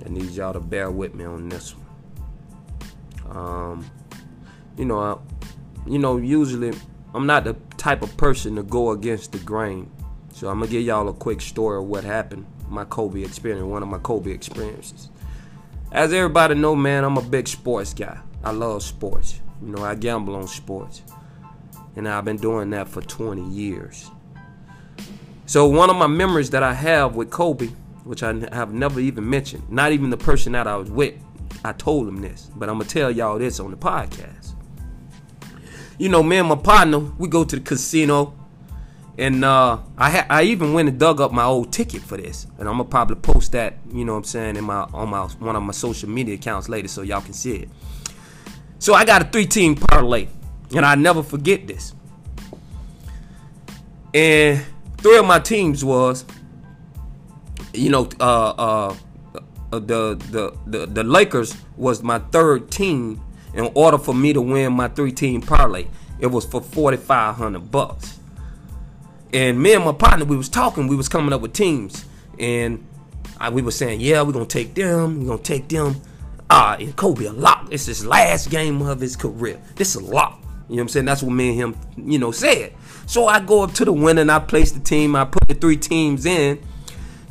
I 0.05 0.09
need 0.09 0.31
y'all 0.31 0.53
to 0.53 0.59
bear 0.59 0.91
with 0.91 1.13
me 1.13 1.25
on 1.25 1.49
this 1.49 1.73
one. 1.75 3.37
Um, 3.37 3.91
you 4.77 4.85
know, 4.85 4.99
I, 4.99 5.17
you 5.89 5.99
know, 5.99 6.17
usually 6.17 6.73
I'm 7.13 7.25
not 7.25 7.43
the 7.43 7.55
type 7.77 8.01
of 8.01 8.15
person 8.15 8.55
to 8.55 8.63
go 8.63 8.91
against 8.91 9.31
the 9.31 9.39
grain. 9.39 9.91
So 10.31 10.49
I'm 10.49 10.59
gonna 10.59 10.71
give 10.71 10.83
y'all 10.83 11.09
a 11.09 11.13
quick 11.13 11.41
story 11.41 11.79
of 11.79 11.85
what 11.85 12.03
happened, 12.03 12.45
my 12.69 12.85
Kobe 12.85 13.23
experience, 13.23 13.65
one 13.65 13.81
of 13.81 13.89
my 13.89 13.97
Kobe 13.97 14.31
experiences. 14.31 15.09
As 15.91 16.11
everybody 16.11 16.55
know, 16.55 16.75
man, 16.75 17.03
I'm 17.03 17.17
a 17.17 17.21
big 17.21 17.47
sports 17.47 17.93
guy. 17.93 18.19
I 18.43 18.51
love 18.51 18.83
sports. 18.83 19.39
You 19.61 19.69
know, 19.69 19.83
I 19.83 19.95
gamble 19.95 20.35
on 20.35 20.47
sports. 20.47 21.01
And 21.95 22.07
I've 22.07 22.25
been 22.25 22.37
doing 22.37 22.69
that 22.71 22.89
for 22.89 23.01
20 23.01 23.49
years. 23.49 24.11
So 25.45 25.65
one 25.65 25.89
of 25.89 25.95
my 25.95 26.07
memories 26.07 26.49
that 26.49 26.61
I 26.61 26.73
have 26.73 27.15
with 27.15 27.29
Kobe, 27.29 27.67
which 28.03 28.21
I 28.21 28.33
have 28.51 28.73
never 28.73 28.99
even 28.99 29.29
mentioned, 29.29 29.63
not 29.69 29.93
even 29.93 30.09
the 30.09 30.17
person 30.17 30.51
that 30.51 30.67
I 30.67 30.75
was 30.75 30.91
with, 30.91 31.15
I 31.63 31.71
told 31.71 32.07
him 32.07 32.21
this, 32.21 32.51
but 32.55 32.69
I'm 32.69 32.77
gonna 32.77 32.89
tell 32.89 33.09
y'all 33.09 33.39
this 33.39 33.59
on 33.59 33.71
the 33.71 33.77
podcast. 33.77 34.55
You 35.97 36.09
know, 36.09 36.21
me 36.21 36.37
and 36.37 36.49
my 36.49 36.55
partner, 36.55 36.99
we 36.99 37.29
go 37.29 37.43
to 37.45 37.55
the 37.55 37.61
casino, 37.61 38.33
and 39.17 39.43
uh, 39.43 39.79
I 39.97 40.09
ha- 40.11 40.27
I 40.29 40.43
even 40.43 40.73
went 40.73 40.89
and 40.89 40.99
dug 40.99 41.19
up 41.19 41.31
my 41.31 41.43
old 41.43 41.73
ticket 41.73 42.01
for 42.01 42.17
this, 42.17 42.45
and 42.59 42.69
I'm 42.69 42.77
gonna 42.77 42.85
probably 42.85 43.15
post 43.15 43.53
that, 43.53 43.77
you 43.91 44.05
know, 44.05 44.13
what 44.13 44.19
I'm 44.19 44.23
saying, 44.25 44.55
in 44.57 44.63
my 44.63 44.81
on 44.93 45.09
my 45.09 45.23
one 45.39 45.55
of 45.55 45.63
my 45.63 45.73
social 45.73 46.09
media 46.09 46.35
accounts 46.35 46.69
later, 46.69 46.87
so 46.87 47.01
y'all 47.01 47.21
can 47.21 47.33
see 47.33 47.55
it. 47.55 47.69
So 48.79 48.93
I 48.93 49.05
got 49.05 49.21
a 49.23 49.25
three 49.25 49.47
team 49.47 49.75
parlay, 49.75 50.27
and 50.75 50.85
I 50.85 50.95
never 50.95 51.23
forget 51.23 51.65
this. 51.67 51.93
And 54.13 54.63
three 54.97 55.17
of 55.17 55.25
my 55.25 55.39
teams 55.39 55.83
was, 55.83 56.25
you 57.73 57.89
know, 57.89 58.07
uh, 58.19 58.49
uh, 58.49 58.95
uh, 59.71 59.79
the, 59.79 60.15
the 60.15 60.57
the 60.67 60.85
the 60.85 61.03
Lakers 61.03 61.55
was 61.75 62.03
my 62.03 62.19
third 62.19 62.69
team. 62.69 63.21
In 63.53 63.71
order 63.73 63.97
for 63.97 64.13
me 64.13 64.33
to 64.33 64.41
win 64.41 64.73
my 64.73 64.87
three 64.87 65.11
team 65.11 65.41
parlay, 65.41 65.87
it 66.19 66.27
was 66.27 66.45
for 66.45 66.61
forty 66.61 66.97
five 66.97 67.35
hundred 67.35 67.71
bucks. 67.71 68.19
And 69.37 69.61
me 69.61 69.75
and 69.75 69.85
my 69.85 69.91
partner, 69.91 70.25
we 70.25 70.35
was 70.35 70.49
talking, 70.49 70.87
we 70.87 70.95
was 70.95 71.07
coming 71.07 71.31
up 71.31 71.41
with 71.41 71.53
teams, 71.53 72.05
and 72.39 72.83
I, 73.39 73.51
we 73.51 73.61
were 73.61 73.69
saying, 73.69 74.01
yeah, 74.01 74.23
we're 74.23 74.31
gonna 74.31 74.47
take 74.47 74.73
them, 74.73 75.19
we're 75.19 75.27
gonna 75.27 75.43
take 75.43 75.67
them. 75.67 76.01
Ah, 76.49 76.75
and 76.79 76.95
Kobe 76.95 77.25
a 77.25 77.31
lock. 77.31 77.67
It's 77.69 77.85
his 77.85 78.03
last 78.03 78.49
game 78.49 78.81
of 78.81 78.99
his 78.99 79.15
career. 79.15 79.61
This 79.75 79.95
is 79.95 80.01
a 80.01 80.05
lock. 80.11 80.39
You 80.41 80.47
know 80.47 80.57
what 80.65 80.81
I'm 80.81 80.89
saying? 80.89 81.05
That's 81.05 81.21
what 81.21 81.33
me 81.33 81.49
and 81.49 81.75
him, 81.75 81.75
you 81.97 82.17
know, 82.17 82.31
said. 82.31 82.73
So 83.05 83.27
I 83.27 83.39
go 83.39 83.61
up 83.61 83.73
to 83.73 83.85
the 83.85 83.93
winner 83.93 84.21
and 84.21 84.31
I 84.31 84.39
place 84.39 84.71
the 84.71 84.79
team. 84.79 85.15
I 85.15 85.23
put 85.25 85.47
the 85.47 85.53
three 85.53 85.77
teams 85.77 86.25
in 86.25 86.59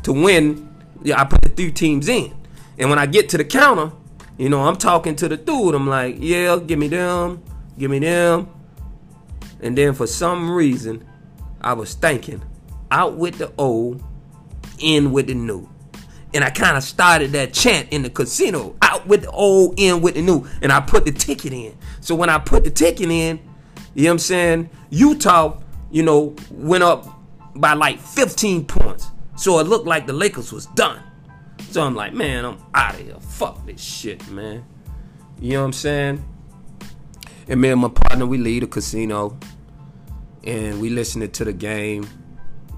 to 0.04 0.12
win. 0.12 0.72
Yeah, 1.02 1.20
I 1.20 1.24
put 1.24 1.42
the 1.42 1.48
three 1.48 1.72
teams 1.72 2.08
in. 2.08 2.32
And 2.78 2.88
when 2.88 3.00
I 3.00 3.06
get 3.06 3.28
to 3.30 3.36
the 3.36 3.44
counter, 3.44 3.90
you 4.38 4.48
know, 4.48 4.62
I'm 4.62 4.76
talking 4.76 5.16
to 5.16 5.26
the 5.26 5.36
dude. 5.36 5.74
I'm 5.74 5.88
like, 5.88 6.18
yeah, 6.20 6.56
give 6.64 6.78
me 6.78 6.86
them, 6.86 7.42
give 7.76 7.90
me 7.90 7.98
them. 7.98 8.48
And 9.60 9.76
then 9.76 9.92
for 9.92 10.06
some 10.06 10.52
reason, 10.52 11.04
I 11.66 11.72
was 11.72 11.94
thinking, 11.94 12.42
out 12.90 13.16
with 13.16 13.38
the 13.38 13.52
old, 13.58 14.02
in 14.78 15.12
with 15.12 15.26
the 15.26 15.34
new. 15.34 15.68
And 16.32 16.44
I 16.44 16.50
kind 16.50 16.76
of 16.76 16.82
started 16.82 17.32
that 17.32 17.52
chant 17.52 17.88
in 17.90 18.02
the 18.02 18.10
casino, 18.10 18.76
out 18.82 19.06
with 19.06 19.22
the 19.22 19.30
old, 19.30 19.74
in 19.78 20.00
with 20.00 20.14
the 20.14 20.22
new. 20.22 20.46
And 20.62 20.72
I 20.72 20.80
put 20.80 21.04
the 21.04 21.12
ticket 21.12 21.52
in. 21.52 21.76
So 22.00 22.14
when 22.14 22.28
I 22.28 22.38
put 22.38 22.64
the 22.64 22.70
ticket 22.70 23.10
in, 23.10 23.40
you 23.94 24.04
know 24.04 24.10
what 24.10 24.12
I'm 24.12 24.18
saying? 24.18 24.70
Utah 24.90 25.58
you 25.90 26.02
know, 26.02 26.34
went 26.50 26.84
up 26.84 27.06
by 27.54 27.72
like 27.72 27.98
15 27.98 28.66
points. 28.66 29.10
So 29.36 29.58
it 29.60 29.64
looked 29.66 29.86
like 29.86 30.06
the 30.06 30.12
Lakers 30.12 30.52
was 30.52 30.66
done. 30.66 31.02
So 31.70 31.82
I'm 31.82 31.94
like, 31.94 32.12
man, 32.12 32.44
I'm 32.44 32.58
out 32.74 32.94
of 32.94 33.00
here. 33.00 33.16
Fuck 33.20 33.64
this 33.66 33.82
shit, 33.82 34.28
man. 34.28 34.64
You 35.40 35.52
know 35.52 35.60
what 35.60 35.66
I'm 35.66 35.72
saying? 35.72 36.24
And 37.48 37.60
me 37.60 37.70
and 37.70 37.80
my 37.80 37.88
partner, 37.88 38.26
we 38.26 38.38
leave 38.38 38.62
the 38.62 38.66
casino 38.66 39.38
and 40.46 40.80
we 40.80 40.90
listening 40.90 41.30
to 41.32 41.44
the 41.44 41.52
game. 41.52 42.08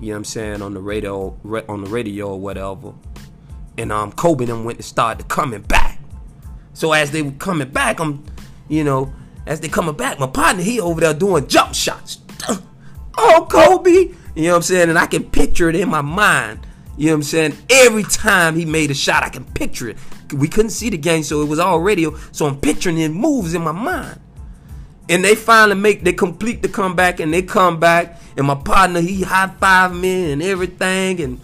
You 0.01 0.09
know 0.09 0.13
what 0.13 0.17
I'm 0.19 0.25
saying 0.25 0.63
on 0.63 0.75
the 0.75 0.81
radio, 0.81 1.37
on 1.69 1.85
the 1.85 1.91
radio 1.91 2.29
or 2.29 2.41
whatever. 2.41 2.95
And 3.77 3.93
um, 3.93 4.13
Kobe 4.13 4.45
them 4.45 4.65
went 4.65 4.79
and 4.79 4.85
started 4.85 5.29
coming 5.29 5.63
back. 5.63 6.01
So 6.73 6.93
as 6.93 7.11
they 7.11 7.23
were 7.23 7.33
coming 7.33 7.69
back, 7.71 8.01
I'm, 8.01 8.25
you 8.69 8.85
know, 8.85 9.13
as 9.47 9.61
they 9.61 9.69
coming 9.69 9.97
back, 9.97 10.19
my 10.19 10.27
partner 10.27 10.63
he 10.63 10.81
over 10.81 11.01
there 11.01 11.15
doing 11.15 11.47
jump 11.47 11.75
shots 11.75 12.19
oh, 13.19 13.47
Kobe. 13.51 13.91
You 14.35 14.45
know 14.45 14.51
what 14.51 14.57
I'm 14.57 14.63
saying? 14.63 14.89
And 14.89 14.99
I 14.99 15.07
can 15.07 15.25
picture 15.25 15.69
it 15.69 15.77
in 15.77 15.89
my 15.89 16.01
mind. 16.01 16.67
You 16.97 17.07
know 17.07 17.13
what 17.13 17.17
I'm 17.17 17.23
saying? 17.25 17.57
Every 17.71 18.05
time 18.05 18.57
he 18.57 18.65
made 18.65 18.91
a 18.91 18.95
shot, 18.95 19.23
I 19.23 19.29
can 19.29 19.45
picture 19.45 19.89
it. 19.89 19.99
We 20.33 20.49
couldn't 20.49 20.71
see 20.71 20.91
the 20.91 20.99
game, 20.99 21.23
so 21.23 21.43
it 21.43 21.49
was 21.49 21.59
all 21.59 21.81
radio. 21.81 22.17
So 22.33 22.47
I'm 22.47 22.61
picturing 22.61 22.97
his 22.97 23.11
moves 23.11 23.55
in 23.55 23.63
my 23.63 23.73
mind. 23.73 24.21
And 25.09 25.25
they 25.25 25.35
finally 25.35 25.81
make, 25.81 26.03
they 26.03 26.13
complete 26.13 26.63
the 26.63 26.69
comeback, 26.69 27.21
and 27.21 27.33
they 27.33 27.43
come 27.43 27.81
back. 27.81 28.21
And 28.37 28.47
my 28.47 28.55
partner, 28.55 29.01
he 29.01 29.23
high 29.23 29.49
five 29.59 29.95
me 29.95 30.33
and 30.33 30.43
everything, 30.43 31.21
and 31.21 31.41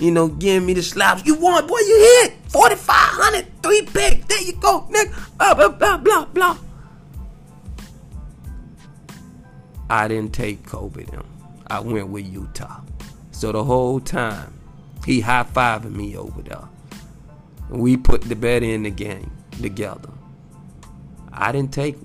you 0.00 0.10
know, 0.10 0.28
giving 0.28 0.66
me 0.66 0.74
the 0.74 0.82
slaps. 0.82 1.26
You 1.26 1.34
won, 1.34 1.66
boy, 1.66 1.78
you 1.78 2.22
hit 2.22 2.34
4,500, 2.48 3.62
three 3.62 3.82
picks. 3.82 4.26
There 4.26 4.42
you 4.42 4.52
go, 4.54 4.86
nigga. 4.90 5.36
Blah, 5.38 5.54
blah, 5.54 5.68
blah, 5.68 5.96
blah, 5.96 6.24
blah. 6.26 6.58
I 9.90 10.06
didn't 10.06 10.32
take 10.32 10.64
Kobe 10.66 11.04
them. 11.04 11.26
I 11.66 11.80
went 11.80 12.08
with 12.08 12.26
Utah. 12.26 12.80
So 13.32 13.52
the 13.52 13.64
whole 13.64 14.00
time, 14.00 14.52
he 15.04 15.20
high 15.20 15.44
fiving 15.44 15.92
me 15.94 16.16
over 16.16 16.42
there. 16.42 16.68
We 17.70 17.96
put 17.96 18.22
the 18.22 18.36
bet 18.36 18.62
in 18.62 18.82
the 18.84 18.90
game 18.90 19.30
together. 19.60 20.10
I 21.32 21.52
didn't 21.52 21.72
take. 21.72 21.96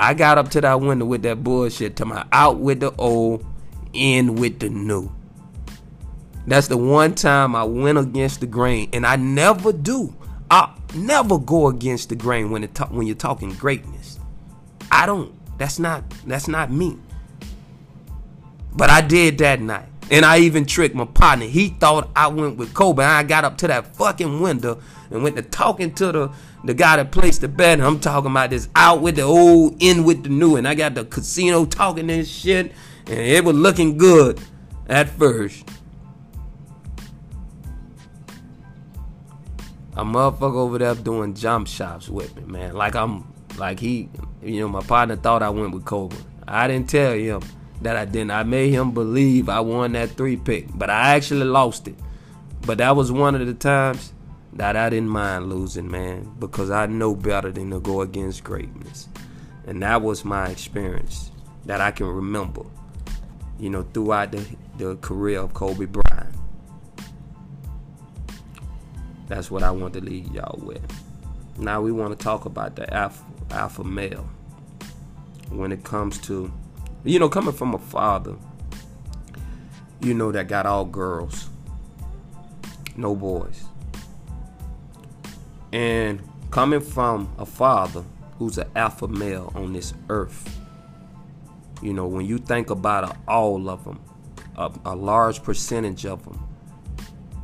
I 0.00 0.14
got 0.14 0.38
up 0.38 0.48
to 0.52 0.62
that 0.62 0.80
window 0.80 1.04
with 1.04 1.22
that 1.24 1.44
bullshit 1.44 1.96
to 1.96 2.06
my 2.06 2.24
out 2.32 2.58
with 2.58 2.80
the 2.80 2.90
old, 2.96 3.44
in 3.92 4.36
with 4.36 4.58
the 4.58 4.70
new. 4.70 5.12
That's 6.46 6.68
the 6.68 6.78
one 6.78 7.14
time 7.14 7.54
I 7.54 7.64
went 7.64 7.98
against 7.98 8.40
the 8.40 8.46
grain, 8.46 8.88
and 8.94 9.06
I 9.06 9.16
never 9.16 9.74
do. 9.74 10.14
I 10.50 10.74
never 10.94 11.38
go 11.38 11.68
against 11.68 12.08
the 12.08 12.16
grain 12.16 12.50
when 12.50 12.64
it 12.64 12.74
ta- 12.74 12.88
when 12.88 13.06
you're 13.06 13.14
talking 13.14 13.52
greatness. 13.52 14.18
I 14.90 15.04
don't. 15.04 15.34
That's 15.58 15.78
not 15.78 16.02
that's 16.26 16.48
not 16.48 16.72
me. 16.72 16.96
But 18.72 18.88
I 18.88 19.02
did 19.02 19.36
that 19.38 19.60
night. 19.60 19.86
And 20.10 20.24
I 20.24 20.38
even 20.38 20.64
tricked 20.64 20.94
my 20.94 21.04
partner. 21.04 21.44
He 21.44 21.68
thought 21.68 22.10
I 22.16 22.28
went 22.28 22.56
with 22.56 22.72
Kobe. 22.72 23.04
I 23.04 23.22
got 23.22 23.44
up 23.44 23.58
to 23.58 23.68
that 23.68 23.94
fucking 23.94 24.40
window 24.40 24.80
and 25.10 25.22
went 25.22 25.36
to 25.36 25.42
talking 25.42 25.92
to 25.94 26.10
the, 26.10 26.32
the 26.64 26.74
guy 26.74 26.96
that 26.96 27.10
placed 27.12 27.40
the 27.40 27.48
bet. 27.48 27.80
I'm 27.80 28.00
talking 28.00 28.30
about 28.30 28.50
this 28.50 28.68
out 28.76 29.00
with 29.00 29.16
the 29.16 29.22
old, 29.22 29.76
in 29.82 30.04
with 30.04 30.22
the 30.22 30.28
new. 30.28 30.56
And 30.56 30.68
I 30.68 30.74
got 30.74 30.94
the 30.94 31.04
casino 31.04 31.64
talking 31.64 32.06
this 32.06 32.28
shit. 32.28 32.72
And 33.06 33.18
it 33.18 33.44
was 33.44 33.56
looking 33.56 33.96
good 33.96 34.40
at 34.88 35.08
first. 35.08 35.68
A 39.96 40.04
motherfucker 40.04 40.54
over 40.54 40.78
there 40.78 40.94
doing 40.94 41.34
jump 41.34 41.66
shots 41.66 42.08
with 42.08 42.34
me, 42.36 42.44
man. 42.44 42.74
Like 42.74 42.94
I'm 42.94 43.30
like 43.58 43.80
he, 43.80 44.08
you 44.42 44.60
know, 44.60 44.68
my 44.68 44.80
partner 44.80 45.16
thought 45.16 45.42
I 45.42 45.50
went 45.50 45.74
with 45.74 45.84
Kobe. 45.84 46.16
I 46.46 46.68
didn't 46.68 46.88
tell 46.88 47.12
him 47.12 47.42
that 47.82 47.96
I 47.96 48.04
didn't. 48.04 48.30
I 48.30 48.44
made 48.44 48.70
him 48.70 48.92
believe 48.92 49.48
I 49.48 49.60
won 49.60 49.92
that 49.92 50.10
three 50.10 50.36
pick, 50.36 50.66
but 50.74 50.90
I 50.90 51.14
actually 51.16 51.44
lost 51.44 51.88
it. 51.88 51.96
But 52.62 52.78
that 52.78 52.96
was 52.96 53.10
one 53.10 53.34
of 53.34 53.46
the 53.46 53.54
times 53.54 54.12
that 54.54 54.76
I 54.76 54.90
didn't 54.90 55.08
mind 55.08 55.48
losing, 55.48 55.90
man, 55.90 56.34
because 56.38 56.70
I 56.70 56.86
know 56.86 57.14
better 57.14 57.52
than 57.52 57.70
to 57.70 57.80
go 57.80 58.00
against 58.00 58.44
greatness. 58.44 59.08
And 59.66 59.82
that 59.82 60.02
was 60.02 60.24
my 60.24 60.48
experience 60.48 61.30
that 61.66 61.80
I 61.80 61.90
can 61.90 62.06
remember, 62.06 62.62
you 63.58 63.70
know, 63.70 63.86
throughout 63.94 64.32
the, 64.32 64.44
the 64.78 64.96
career 64.96 65.38
of 65.40 65.54
Kobe 65.54 65.84
Bryant. 65.84 66.34
That's 69.28 69.50
what 69.50 69.62
I 69.62 69.70
want 69.70 69.94
to 69.94 70.00
leave 70.00 70.32
y'all 70.34 70.58
with. 70.60 70.82
Now 71.56 71.80
we 71.80 71.92
want 71.92 72.18
to 72.18 72.22
talk 72.22 72.46
about 72.46 72.74
the 72.74 72.92
alpha, 72.92 73.24
alpha 73.50 73.84
male 73.84 74.28
when 75.50 75.70
it 75.70 75.84
comes 75.84 76.18
to, 76.22 76.52
you 77.04 77.18
know, 77.18 77.28
coming 77.28 77.52
from 77.52 77.74
a 77.74 77.78
father, 77.78 78.34
you 80.00 80.14
know, 80.14 80.32
that 80.32 80.48
got 80.48 80.66
all 80.66 80.84
girls, 80.84 81.48
no 82.96 83.14
boys. 83.14 83.69
And 85.72 86.20
coming 86.50 86.80
from 86.80 87.32
a 87.38 87.46
father 87.46 88.04
who's 88.38 88.58
an 88.58 88.68
alpha 88.74 89.06
male 89.06 89.52
on 89.54 89.72
this 89.72 89.94
earth, 90.08 90.58
you 91.82 91.92
know, 91.92 92.06
when 92.06 92.26
you 92.26 92.38
think 92.38 92.70
about 92.70 93.16
all 93.26 93.68
of 93.68 93.84
them, 93.84 94.00
a, 94.56 94.70
a 94.84 94.94
large 94.94 95.42
percentage 95.42 96.04
of 96.04 96.24
them, 96.24 96.46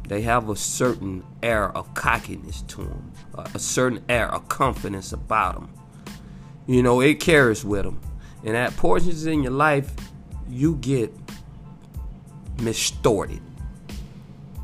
they 0.09 0.23
have 0.23 0.49
a 0.49 0.56
certain 0.56 1.25
air 1.42 1.76
of 1.76 1.92
cockiness 1.95 2.62
to 2.62 2.85
them, 2.85 3.12
a 3.54 3.59
certain 3.59 4.04
air 4.09 4.33
of 4.33 4.49
confidence 4.49 5.12
about 5.12 5.54
them. 5.54 5.71
You 6.66 6.83
know, 6.83 7.00
it 7.00 7.21
carries 7.21 7.64
with 7.64 7.85
them. 7.85 8.00
And 8.45 8.56
at 8.56 8.76
portions 8.76 9.26
in 9.26 9.42
your 9.42 9.52
life, 9.52 9.92
you 10.49 10.76
get 10.76 11.12
mistorted. 12.61 13.40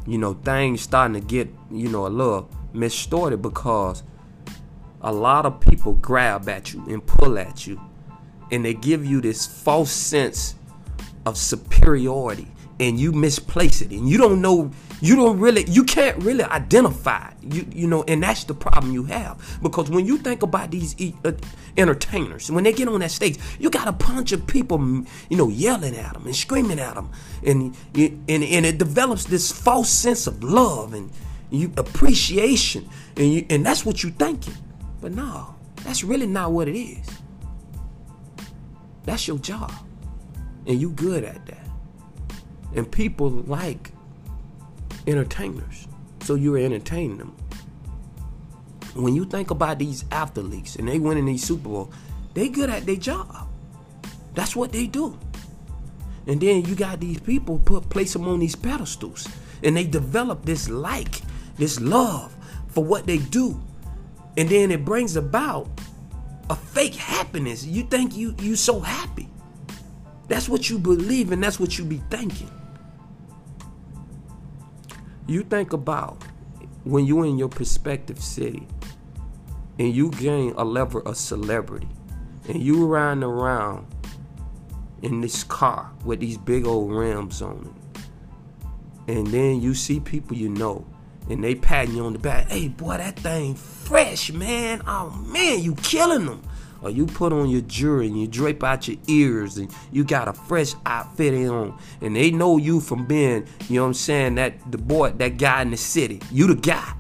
You 0.07 0.19
know, 0.19 0.35
things 0.35 0.83
starting 0.83 1.15
to 1.15 1.27
get, 1.27 1.49
you 1.71 1.89
know, 1.89 2.07
a 2.07 2.09
little 2.09 2.49
mistorted 2.75 3.43
because 3.43 4.03
a 5.01 5.13
lot 5.13 5.47
of 5.47 5.61
people 5.61 5.95
grab 5.95 6.49
at 6.49 6.73
you 6.73 6.85
and 6.89 7.05
pull 7.07 7.39
at 7.39 7.67
you. 7.67 7.81
And 8.51 8.65
they 8.65 8.75
give 8.75 9.05
you 9.05 9.21
this 9.21 9.47
false 9.47 9.91
sense 9.91 10.55
of 11.27 11.37
superiority. 11.37 12.49
And 12.79 12.99
you 12.99 13.13
misplace 13.13 13.81
it. 13.81 13.91
And 13.91 14.09
you 14.09 14.19
don't 14.19 14.41
know 14.41 14.71
you 15.03 15.17
don't 15.17 15.41
really 15.41 15.65
you 15.69 15.83
can't 15.83 16.17
really 16.23 16.45
identify 16.45 17.33
you 17.43 17.67
you 17.75 17.89
know 17.89 18.05
and 18.07 18.23
that's 18.23 18.45
the 18.45 18.55
problem 18.55 18.93
you 18.95 19.05
have. 19.05 19.59
Because 19.61 19.91
when 19.91 20.07
you 20.07 20.17
think 20.17 20.43
about 20.43 20.71
these 20.71 20.95
uh, 21.25 21.33
entertainers 21.77 22.51
when 22.51 22.65
they 22.65 22.73
get 22.73 22.87
on 22.89 23.01
that 23.01 23.11
stage 23.11 23.39
you 23.59 23.69
got 23.69 23.89
a 23.89 23.93
bunch 23.93 24.31
of 24.33 24.47
people 24.47 24.79
you 25.29 25.37
know 25.37 25.49
yelling 25.49 25.97
at 25.97 26.15
them 26.15 26.25
and 26.25 26.37
screaming 26.37 26.79
at 26.79 26.95
them 26.95 27.11
and 27.45 27.77
and 27.95 28.23
and 28.29 28.67
it 28.67 28.79
develops 28.79 29.25
this 29.25 29.51
false 29.51 29.91
sense 29.91 30.27
of 30.27 30.43
love 30.43 30.95
and 30.95 31.11
you 31.55 31.73
appreciation 31.77 32.89
and 33.17 33.33
you, 33.33 33.47
and 33.51 33.65
that's 33.65 33.85
what 33.85 34.03
you 34.03 34.11
thinking 34.11 34.55
but 35.01 35.13
no 35.13 35.55
that's 35.85 36.03
really 36.05 36.27
not 36.27 36.53
what 36.53 36.69
it 36.69 36.79
is 36.79 37.07
that's 39.05 39.27
your 39.27 39.39
job 39.39 39.73
and 40.67 40.81
you 40.81 40.91
good 40.91 41.25
at 41.25 41.45
that 41.47 41.67
and 42.75 42.91
people 42.91 43.29
like 43.31 43.93
entertainers. 45.07 45.89
So 46.23 46.35
you're 46.35 46.59
entertaining 46.59 47.19
them. 47.19 47.37
When 48.95 49.15
you 49.15 49.25
think 49.25 49.51
about 49.51 49.79
these 49.79 50.05
athletes 50.11 50.77
and 50.77 50.89
they 50.89 50.99
winning 50.99 51.25
these 51.27 51.45
Super 51.45 51.69
Bowl, 51.69 51.93
they 52.35 52.49
good 52.49 52.71
at 52.71 52.87
their 52.87 52.97
job. 52.97 53.49
That's 54.35 54.55
what 54.55 54.73
they 54.73 54.87
do. 54.87 55.19
And 56.27 56.41
then 56.41 56.65
you 56.65 56.75
got 56.75 57.01
these 57.01 57.19
people 57.19 57.59
put 57.59 57.89
place 57.89 58.13
them 58.13 58.29
on 58.29 58.39
these 58.39 58.55
pedestals, 58.55 59.27
and 59.63 59.77
they 59.77 59.85
develop 59.85 60.45
this 60.45 60.69
like, 60.69 61.21
this 61.57 61.81
love 61.81 62.35
for 62.69 62.85
what 62.85 63.07
they 63.07 63.19
do, 63.19 63.61
and 64.37 64.49
then 64.49 64.71
it 64.71 64.85
brings 64.85 65.17
about 65.17 65.69
a 66.51 66.57
fake 66.57 66.95
happiness. 66.95 67.65
You 67.65 67.83
think 67.85 68.17
you 68.17 68.35
you 68.41 68.57
so 68.57 68.81
happy. 68.81 69.29
That's 70.29 70.49
what 70.49 70.71
you 70.71 70.79
believe, 70.79 71.33
and 71.33 71.43
that's 71.43 71.61
what 71.61 71.79
you 71.79 71.85
be 71.85 72.01
thinking 72.11 72.51
you 75.27 75.43
think 75.43 75.73
about 75.73 76.23
when 76.85 77.07
you 77.07 77.23
in 77.23 77.39
your 77.39 77.49
prospective 77.49 78.19
city 78.19 78.67
and 79.79 79.95
you 79.95 80.11
gain 80.11 80.53
a 80.57 80.65
level 80.65 81.01
of 81.03 81.17
celebrity 81.17 81.89
and 82.49 82.63
you 82.63 82.87
riding 82.87 83.23
around 83.23 83.87
in 85.03 85.21
this 85.21 85.45
car 85.45 85.91
with 86.05 86.21
these 86.21 86.37
big 86.37 86.67
old 86.67 86.91
rims 86.93 87.41
on 87.41 87.75
it 89.07 89.17
and 89.17 89.27
then 89.29 89.61
you 89.61 89.75
see 89.75 90.01
people 90.01 90.37
you 90.37 90.49
know 90.49 90.85
and 91.29 91.43
they 91.43 91.55
patting 91.55 91.95
you 91.95 92.05
on 92.05 92.13
the 92.13 92.19
back 92.19 92.49
hey 92.51 92.69
boy 92.69 92.97
that 92.97 93.19
thing 93.19 93.55
fresh 93.55 94.33
man 94.33 94.83
oh 94.87 95.11
man 95.27 95.63
you 95.63 95.75
killing 95.77 96.27
them 96.27 96.43
or 96.83 96.91
you 96.91 97.07
put 97.07 97.33
on 97.33 97.49
your 97.49 97.61
jewelry 97.63 98.09
and 98.09 98.21
you 98.21 98.27
drape 98.27 98.63
out 98.63 98.89
your 98.89 98.97
ears 99.07 99.57
and 99.57 99.73
you 99.93 100.05
got 100.05 100.29
a 100.29 100.33
fresh 100.33 100.75
outfit 100.85 101.49
on 101.49 101.79
and 102.01 102.17
they 102.17 102.31
know 102.31 102.59
you 102.59 102.81
from 102.81 103.07
being, 103.07 103.47
you 103.69 103.77
know 103.77 103.83
what 103.83 103.89
I'm 103.89 103.95
saying, 103.95 104.35
that 104.35 104.71
the 104.71 104.79
boy, 104.79 105.11
that 105.13 105.39
guy 105.39 105.63
in 105.63 105.71
the 105.71 105.77
city. 105.77 106.21
You 106.31 106.49
the 106.49 106.57
guy. 106.57 106.95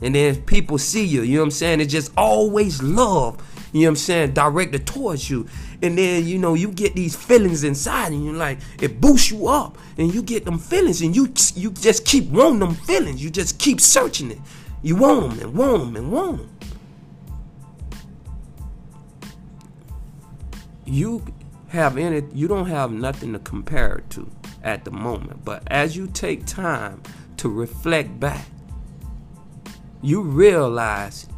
And 0.00 0.14
then 0.14 0.42
people 0.42 0.78
see 0.78 1.04
you, 1.04 1.22
you 1.22 1.36
know 1.36 1.42
what 1.42 1.46
I'm 1.46 1.50
saying? 1.52 1.80
It's 1.80 1.92
just 1.92 2.12
always 2.16 2.82
love, 2.82 3.42
you 3.72 3.82
know 3.82 3.86
what 3.86 3.90
I'm 3.90 3.96
saying, 3.96 4.32
directed 4.32 4.86
towards 4.86 5.28
you. 5.28 5.46
And 5.82 5.98
then, 5.98 6.26
you 6.26 6.38
know, 6.38 6.54
you 6.54 6.70
get 6.70 6.94
these 6.94 7.14
feelings 7.14 7.64
inside 7.64 8.12
and 8.12 8.24
you 8.24 8.32
like, 8.32 8.58
it 8.80 9.00
boosts 9.00 9.30
you 9.30 9.48
up 9.48 9.76
and 9.98 10.14
you 10.14 10.22
get 10.22 10.44
them 10.44 10.58
feelings 10.58 11.02
and 11.02 11.14
you 11.14 11.32
you 11.54 11.70
just 11.70 12.04
keep 12.04 12.28
wanting 12.30 12.60
them 12.60 12.74
feelings. 12.74 13.22
You 13.22 13.30
just 13.30 13.58
keep 13.58 13.80
searching 13.80 14.30
it. 14.30 14.38
You 14.82 14.96
want 14.96 15.30
them 15.30 15.40
and 15.40 15.54
want 15.54 15.82
them 15.82 15.96
and 15.96 16.12
want 16.12 16.38
them. 16.38 16.50
you 20.86 21.22
have 21.68 21.98
any 21.98 22.22
you 22.32 22.46
don't 22.46 22.68
have 22.68 22.92
nothing 22.92 23.32
to 23.32 23.38
compare 23.40 23.96
it 23.96 24.08
to 24.08 24.30
at 24.62 24.84
the 24.84 24.90
moment 24.90 25.44
but 25.44 25.62
as 25.66 25.96
you 25.96 26.06
take 26.06 26.46
time 26.46 27.02
to 27.36 27.48
reflect 27.48 28.18
back 28.20 28.46
you 30.00 30.22
realize 30.22 31.28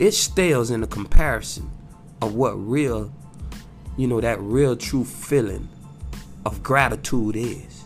it 0.00 0.12
stales 0.12 0.70
in 0.70 0.80
the 0.80 0.86
comparison 0.86 1.70
of 2.22 2.34
what 2.34 2.52
real 2.52 3.12
you 3.98 4.06
know 4.06 4.18
that 4.18 4.40
real 4.40 4.74
true 4.74 5.04
feeling 5.04 5.68
of 6.46 6.62
gratitude 6.62 7.36
is. 7.36 7.84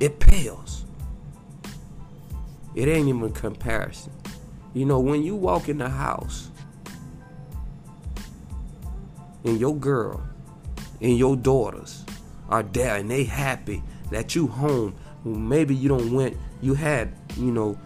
It 0.00 0.18
pales. 0.18 0.86
It 2.74 2.88
ain't 2.88 3.08
even 3.08 3.24
a 3.24 3.30
comparison. 3.30 4.10
You 4.72 4.86
know 4.86 5.00
when 5.00 5.22
you 5.22 5.36
walk 5.36 5.68
in 5.68 5.76
the 5.76 5.90
house 5.90 6.50
and 9.44 9.60
your 9.60 9.76
girl 9.76 10.22
and 11.02 11.18
your 11.18 11.36
daughters 11.36 12.06
are 12.48 12.62
there 12.62 12.96
and 12.96 13.10
they 13.10 13.24
happy 13.24 13.82
that 14.10 14.34
you 14.34 14.46
home 14.46 14.94
maybe 15.24 15.74
you 15.74 15.90
don't 15.90 16.10
went 16.10 16.38
you 16.62 16.72
had 16.72 17.12
you 17.36 17.52
know 17.52 17.78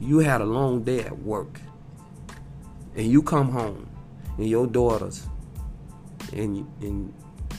you 0.00 0.18
had 0.18 0.42
a 0.42 0.44
long 0.44 0.82
day 0.82 1.00
at 1.00 1.18
work 1.20 1.60
and 2.96 3.06
you 3.06 3.22
come 3.22 3.50
home 3.50 3.88
and 4.36 4.48
your 4.48 4.66
daughters 4.66 5.26
and, 6.32 6.66
and 6.80 7.12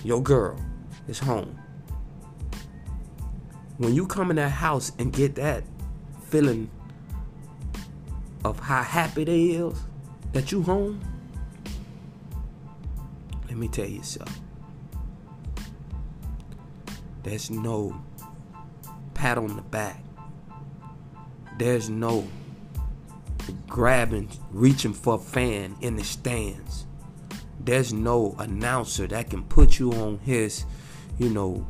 your 0.04 0.22
girl 0.22 0.60
is 1.08 1.20
home 1.20 1.58
when 3.78 3.94
you 3.94 4.06
come 4.06 4.30
in 4.30 4.36
that 4.36 4.50
house 4.50 4.92
and 5.00 5.14
get 5.14 5.36
that 5.36 5.64
feeling 6.28 6.70
of 8.46 8.60
how 8.60 8.84
happy 8.84 9.24
they 9.24 9.42
is 9.44 9.78
that 10.34 10.52
you 10.52 10.62
home 10.64 11.02
let 13.50 13.58
me 13.58 13.68
tell 13.68 13.88
you 13.88 14.04
something. 14.04 14.44
There's 17.24 17.50
no 17.50 18.00
pat 19.16 19.38
on 19.38 19.56
the 19.56 19.64
back. 19.64 20.04
There's 21.58 21.90
no 21.90 22.28
grabbing, 23.68 24.30
reaching 24.52 24.94
for 24.94 25.16
a 25.16 25.20
fan 25.20 25.76
in 25.82 25.96
the 25.96 26.04
stands. 26.04 26.86
There's 27.60 27.94
no 27.94 28.36
announcer 28.40 29.08
that 29.08 29.30
can 29.30 29.44
put 29.44 29.80
you 29.80 29.92
on 29.92 30.20
his, 30.20 30.66
you 31.18 31.30
know, 31.30 31.68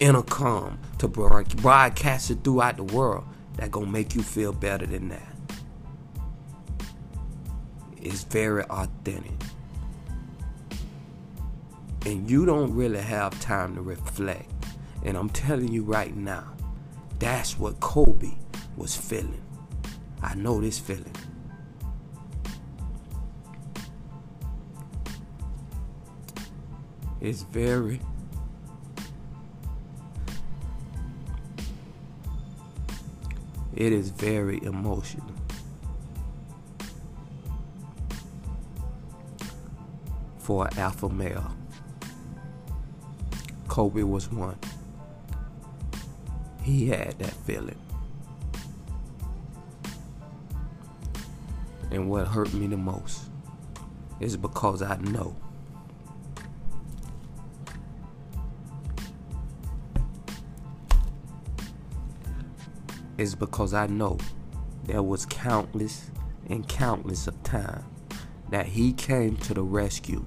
intercom 0.00 0.78
to 0.98 1.08
broadcast 1.08 2.30
it 2.30 2.44
throughout 2.44 2.76
the 2.76 2.84
world 2.84 3.24
that 3.56 3.70
gonna 3.70 3.86
make 3.86 4.14
you 4.14 4.22
feel 4.22 4.52
better 4.52 4.86
than 4.86 5.08
that. 5.08 5.34
It's 8.00 8.24
very 8.24 8.64
authentic 8.64 9.32
and 12.06 12.30
you 12.30 12.44
don't 12.44 12.74
really 12.74 13.00
have 13.00 13.38
time 13.40 13.74
to 13.74 13.82
reflect. 13.82 14.50
And 15.04 15.16
I'm 15.16 15.30
telling 15.30 15.72
you 15.72 15.82
right 15.82 16.14
now, 16.14 16.52
that's 17.18 17.58
what 17.58 17.80
Kobe 17.80 18.32
was 18.76 18.96
feeling. 18.96 19.43
I 20.24 20.34
know 20.34 20.58
this 20.58 20.78
feeling. 20.78 21.14
It's 27.20 27.42
very 27.42 28.00
It 33.76 33.92
is 33.92 34.08
very 34.10 34.62
emotional. 34.62 35.34
For 40.38 40.68
an 40.68 40.78
alpha 40.78 41.08
male. 41.08 41.54
Kobe 43.68 44.02
was 44.02 44.30
one. 44.30 44.58
He 46.62 46.86
had 46.88 47.18
that 47.18 47.32
feeling. 47.32 47.83
And 51.94 52.10
what 52.10 52.26
hurt 52.26 52.52
me 52.52 52.66
the 52.66 52.76
most 52.76 53.30
is 54.20 54.36
because 54.36 54.82
I 54.82 54.96
know. 54.96 55.34
Is 63.16 63.34
because 63.34 63.72
I 63.72 63.86
know 63.86 64.18
there 64.82 65.02
was 65.02 65.24
countless 65.24 66.10
and 66.50 66.68
countless 66.68 67.26
of 67.26 67.42
time 67.44 67.84
that 68.50 68.66
he 68.66 68.92
came 68.92 69.36
to 69.38 69.54
the 69.54 69.62
rescue 69.62 70.26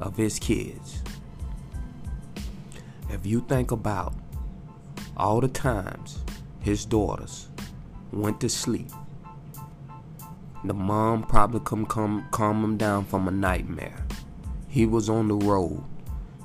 of 0.00 0.16
his 0.16 0.38
kids 0.38 1.02
if 3.10 3.24
you 3.24 3.40
think 3.40 3.70
about 3.70 4.14
all 5.16 5.40
the 5.40 5.48
times 5.48 6.18
his 6.60 6.84
daughters 6.84 7.48
went 8.12 8.40
to 8.40 8.48
sleep, 8.48 8.90
the 10.64 10.74
mom 10.74 11.22
probably 11.22 11.60
come 11.60 11.86
come 11.86 12.26
calm 12.30 12.64
him 12.64 12.76
down 12.76 13.04
from 13.04 13.28
a 13.28 13.30
nightmare. 13.30 14.04
He 14.68 14.86
was 14.86 15.08
on 15.08 15.28
the 15.28 15.34
road, 15.34 15.82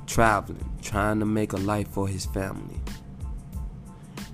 traveling, 0.06 0.71
trying 0.82 1.19
to 1.19 1.26
make 1.26 1.54
a 1.54 1.58
life 1.58 1.88
for 1.89 2.08
his 2.08 2.26
family. 2.26 2.80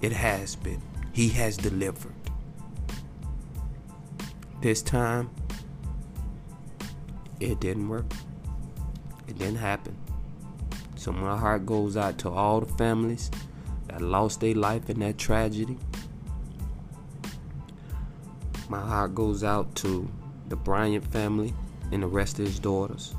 it 0.00 0.12
has 0.12 0.56
been. 0.56 0.82
He 1.12 1.28
has 1.30 1.56
delivered. 1.56 2.14
This 4.60 4.82
time, 4.82 5.30
it 7.38 7.60
didn't 7.60 7.88
work. 7.88 8.12
It 9.28 9.38
didn't 9.38 9.58
happen. 9.58 9.96
So 10.96 11.12
my 11.12 11.36
heart 11.36 11.64
goes 11.64 11.96
out 11.96 12.18
to 12.18 12.30
all 12.30 12.60
the 12.60 12.72
families 12.74 13.30
that 13.86 14.00
lost 14.00 14.40
their 14.40 14.54
life 14.54 14.90
in 14.90 14.98
that 14.98 15.16
tragedy. 15.16 15.78
My 18.68 18.80
heart 18.80 19.14
goes 19.14 19.44
out 19.44 19.72
to 19.76 20.10
the 20.48 20.56
Bryant 20.56 21.04
family 21.12 21.54
and 21.92 22.02
the 22.02 22.08
rest 22.08 22.40
of 22.40 22.46
his 22.46 22.58
daughters. 22.58 23.14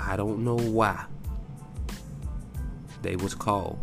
I 0.00 0.16
don't 0.16 0.42
know 0.42 0.56
why 0.56 1.04
they 3.02 3.16
was 3.16 3.34
called. 3.34 3.78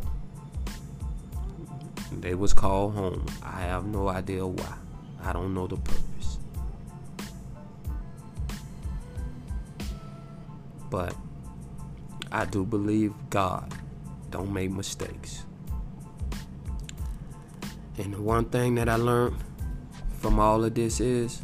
They 2.25 2.33
was 2.33 2.53
called 2.53 2.95
home. 2.95 3.23
I 3.43 3.61
have 3.61 3.85
no 3.85 4.07
idea 4.07 4.47
why. 4.47 4.73
I 5.21 5.31
don't 5.31 5.53
know 5.53 5.67
the 5.67 5.75
purpose. 5.75 6.39
But 10.89 11.15
I 12.31 12.45
do 12.45 12.65
believe 12.65 13.13
God 13.29 13.71
don't 14.31 14.51
make 14.51 14.71
mistakes. 14.71 15.43
And 17.99 18.15
the 18.15 18.21
one 18.23 18.45
thing 18.45 18.73
that 18.73 18.89
I 18.89 18.95
learned 18.95 19.37
from 20.17 20.39
all 20.39 20.65
of 20.65 20.73
this 20.73 20.99
is 20.99 21.43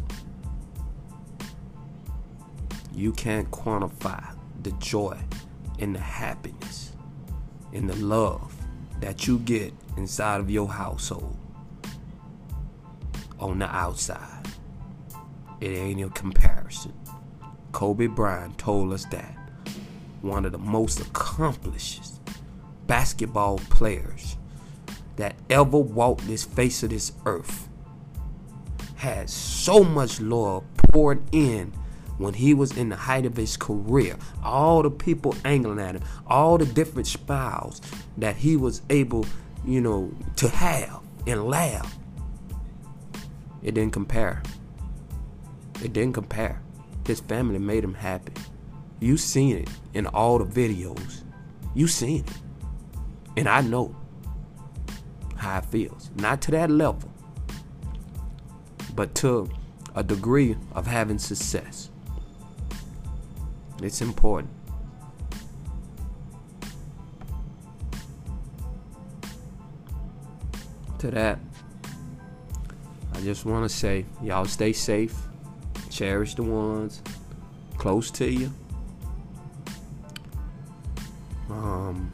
you 2.92 3.12
can't 3.12 3.52
quantify 3.52 4.36
the 4.64 4.72
joy 4.80 5.20
and 5.78 5.94
the 5.94 6.00
happiness 6.00 6.94
and 7.72 7.88
the 7.88 7.96
love 7.98 8.61
that 9.02 9.28
you 9.28 9.40
get 9.40 9.74
inside 9.98 10.40
of 10.40 10.50
your 10.50 10.68
household 10.68 11.38
on 13.40 13.60
the 13.60 13.76
outside. 13.76 14.46
It 15.60 15.70
ain't 15.70 16.02
a 16.02 16.10
comparison. 16.10 16.94
Kobe 17.72 18.08
Bryant 18.08 18.58
told 18.58 18.94
us 18.94 19.06
that 19.06 19.38
one 20.22 20.46
of 20.46 20.52
the 20.52 20.58
most 20.58 21.00
accomplished 21.00 22.04
basketball 22.88 23.58
players 23.70 24.38
that 25.16 25.36
ever 25.50 25.78
walked 25.78 26.28
this 26.28 26.44
face 26.44 26.84
of 26.84 26.92
this 26.92 27.12
earth 27.26 27.68
had 28.96 29.30
so 29.30 29.84
much 29.84 30.22
love 30.22 30.64
poured 30.78 31.22
in 31.32 31.74
when 32.22 32.34
he 32.34 32.54
was 32.54 32.78
in 32.78 32.90
the 32.90 32.96
height 32.96 33.26
of 33.26 33.36
his 33.36 33.58
career. 33.58 34.16
All 34.44 34.84
the 34.84 34.92
people 34.92 35.36
angling 35.44 35.80
at 35.80 35.96
him, 35.96 36.04
all 36.28 36.58
the 36.58 36.66
different 36.66 37.08
smiles 37.08 37.82
that 38.18 38.36
he 38.36 38.56
was 38.56 38.82
able, 38.90 39.26
you 39.66 39.82
know, 39.82 40.14
to 40.38 40.50
have 40.50 41.02
and 41.28 41.46
laugh. 41.46 41.98
It 43.64 43.74
didn't 43.74 43.94
compare. 43.94 44.42
It 45.84 45.94
didn't 45.94 46.14
compare. 46.14 46.62
His 47.06 47.20
family 47.20 47.60
made 47.60 47.84
him 47.84 47.94
happy. 47.94 48.34
You 49.00 49.18
seen 49.18 49.58
it 49.58 49.70
in 49.94 50.08
all 50.08 50.40
the 50.40 50.46
videos. 50.46 51.24
You 51.74 51.88
seen 51.88 52.24
it. 52.24 52.32
And 53.38 53.48
I 53.48 53.62
know 53.62 53.96
how 55.36 55.60
it 55.60 55.66
feels. 55.66 56.12
Not 56.16 56.42
to 56.44 56.52
that 56.52 56.70
level, 56.70 57.12
but 58.96 59.16
to 59.16 59.50
a 59.96 60.04
degree 60.04 60.56
of 60.74 60.88
having 60.88 61.18
success. 61.18 61.91
It's 63.82 64.02
important. 64.02 64.52
To 71.00 71.10
that, 71.10 71.40
I 73.14 73.22
just 73.22 73.44
want 73.44 73.68
to 73.68 73.76
say, 73.76 74.06
y'all 74.22 74.46
stay 74.46 74.72
safe, 74.72 75.16
cherish 75.90 76.36
the 76.36 76.44
ones 76.44 77.02
close 77.78 78.12
to 78.12 78.30
you. 78.30 78.54
Um, 81.50 82.14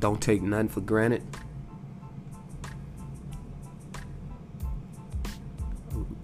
don't 0.00 0.20
take 0.20 0.42
nothing 0.42 0.68
for 0.68 0.80
granted. 0.80 1.22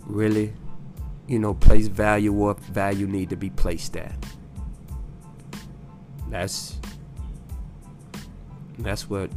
Really, 0.06 0.52
you 1.26 1.38
know, 1.38 1.54
place 1.54 1.86
value 1.86 2.32
where 2.32 2.54
value 2.54 3.06
need 3.06 3.30
to 3.30 3.36
be 3.36 3.50
placed 3.50 3.96
at. 3.96 4.14
That's 6.28 6.78
that's 8.78 9.08
what 9.08 9.30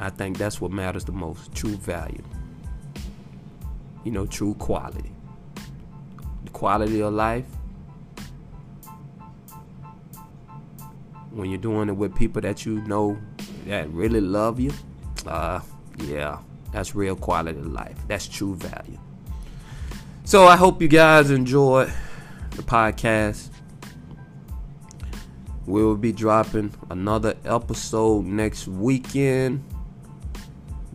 I 0.00 0.10
think 0.10 0.38
that's 0.38 0.60
what 0.60 0.70
matters 0.70 1.04
the 1.04 1.12
most. 1.12 1.54
True 1.54 1.76
value. 1.76 2.24
You 4.04 4.12
know, 4.12 4.26
true 4.26 4.54
quality. 4.54 5.12
The 6.44 6.50
quality 6.50 7.00
of 7.02 7.12
life 7.12 7.46
when 11.32 11.50
you're 11.50 11.58
doing 11.58 11.88
it 11.88 11.96
with 11.96 12.14
people 12.14 12.42
that 12.42 12.66
you 12.66 12.80
know 12.82 13.18
that 13.66 13.88
really 13.90 14.20
love 14.20 14.60
you, 14.60 14.72
uh, 15.26 15.60
yeah, 16.04 16.38
that's 16.72 16.94
real 16.94 17.16
quality 17.16 17.58
of 17.58 17.66
life. 17.66 17.96
That's 18.06 18.28
true 18.28 18.54
value. 18.54 18.98
So 20.32 20.46
I 20.46 20.56
hope 20.56 20.80
you 20.80 20.88
guys 20.88 21.30
enjoyed 21.30 21.92
the 22.52 22.62
podcast. 22.62 23.50
We 25.66 25.84
will 25.84 25.98
be 25.98 26.10
dropping 26.10 26.72
another 26.88 27.34
episode 27.44 28.24
next 28.24 28.66
weekend. 28.66 29.62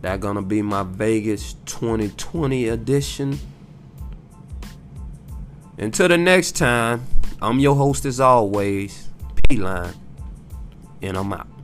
That 0.00 0.18
gonna 0.18 0.42
be 0.42 0.60
my 0.60 0.82
Vegas 0.82 1.54
2020 1.66 2.66
edition. 2.66 3.38
Until 5.78 6.08
the 6.08 6.18
next 6.18 6.56
time, 6.56 7.06
I'm 7.40 7.60
your 7.60 7.76
host 7.76 8.06
as 8.06 8.18
always, 8.18 9.06
P 9.48 9.58
Line, 9.58 9.94
and 11.00 11.16
I'm 11.16 11.32
out. 11.32 11.57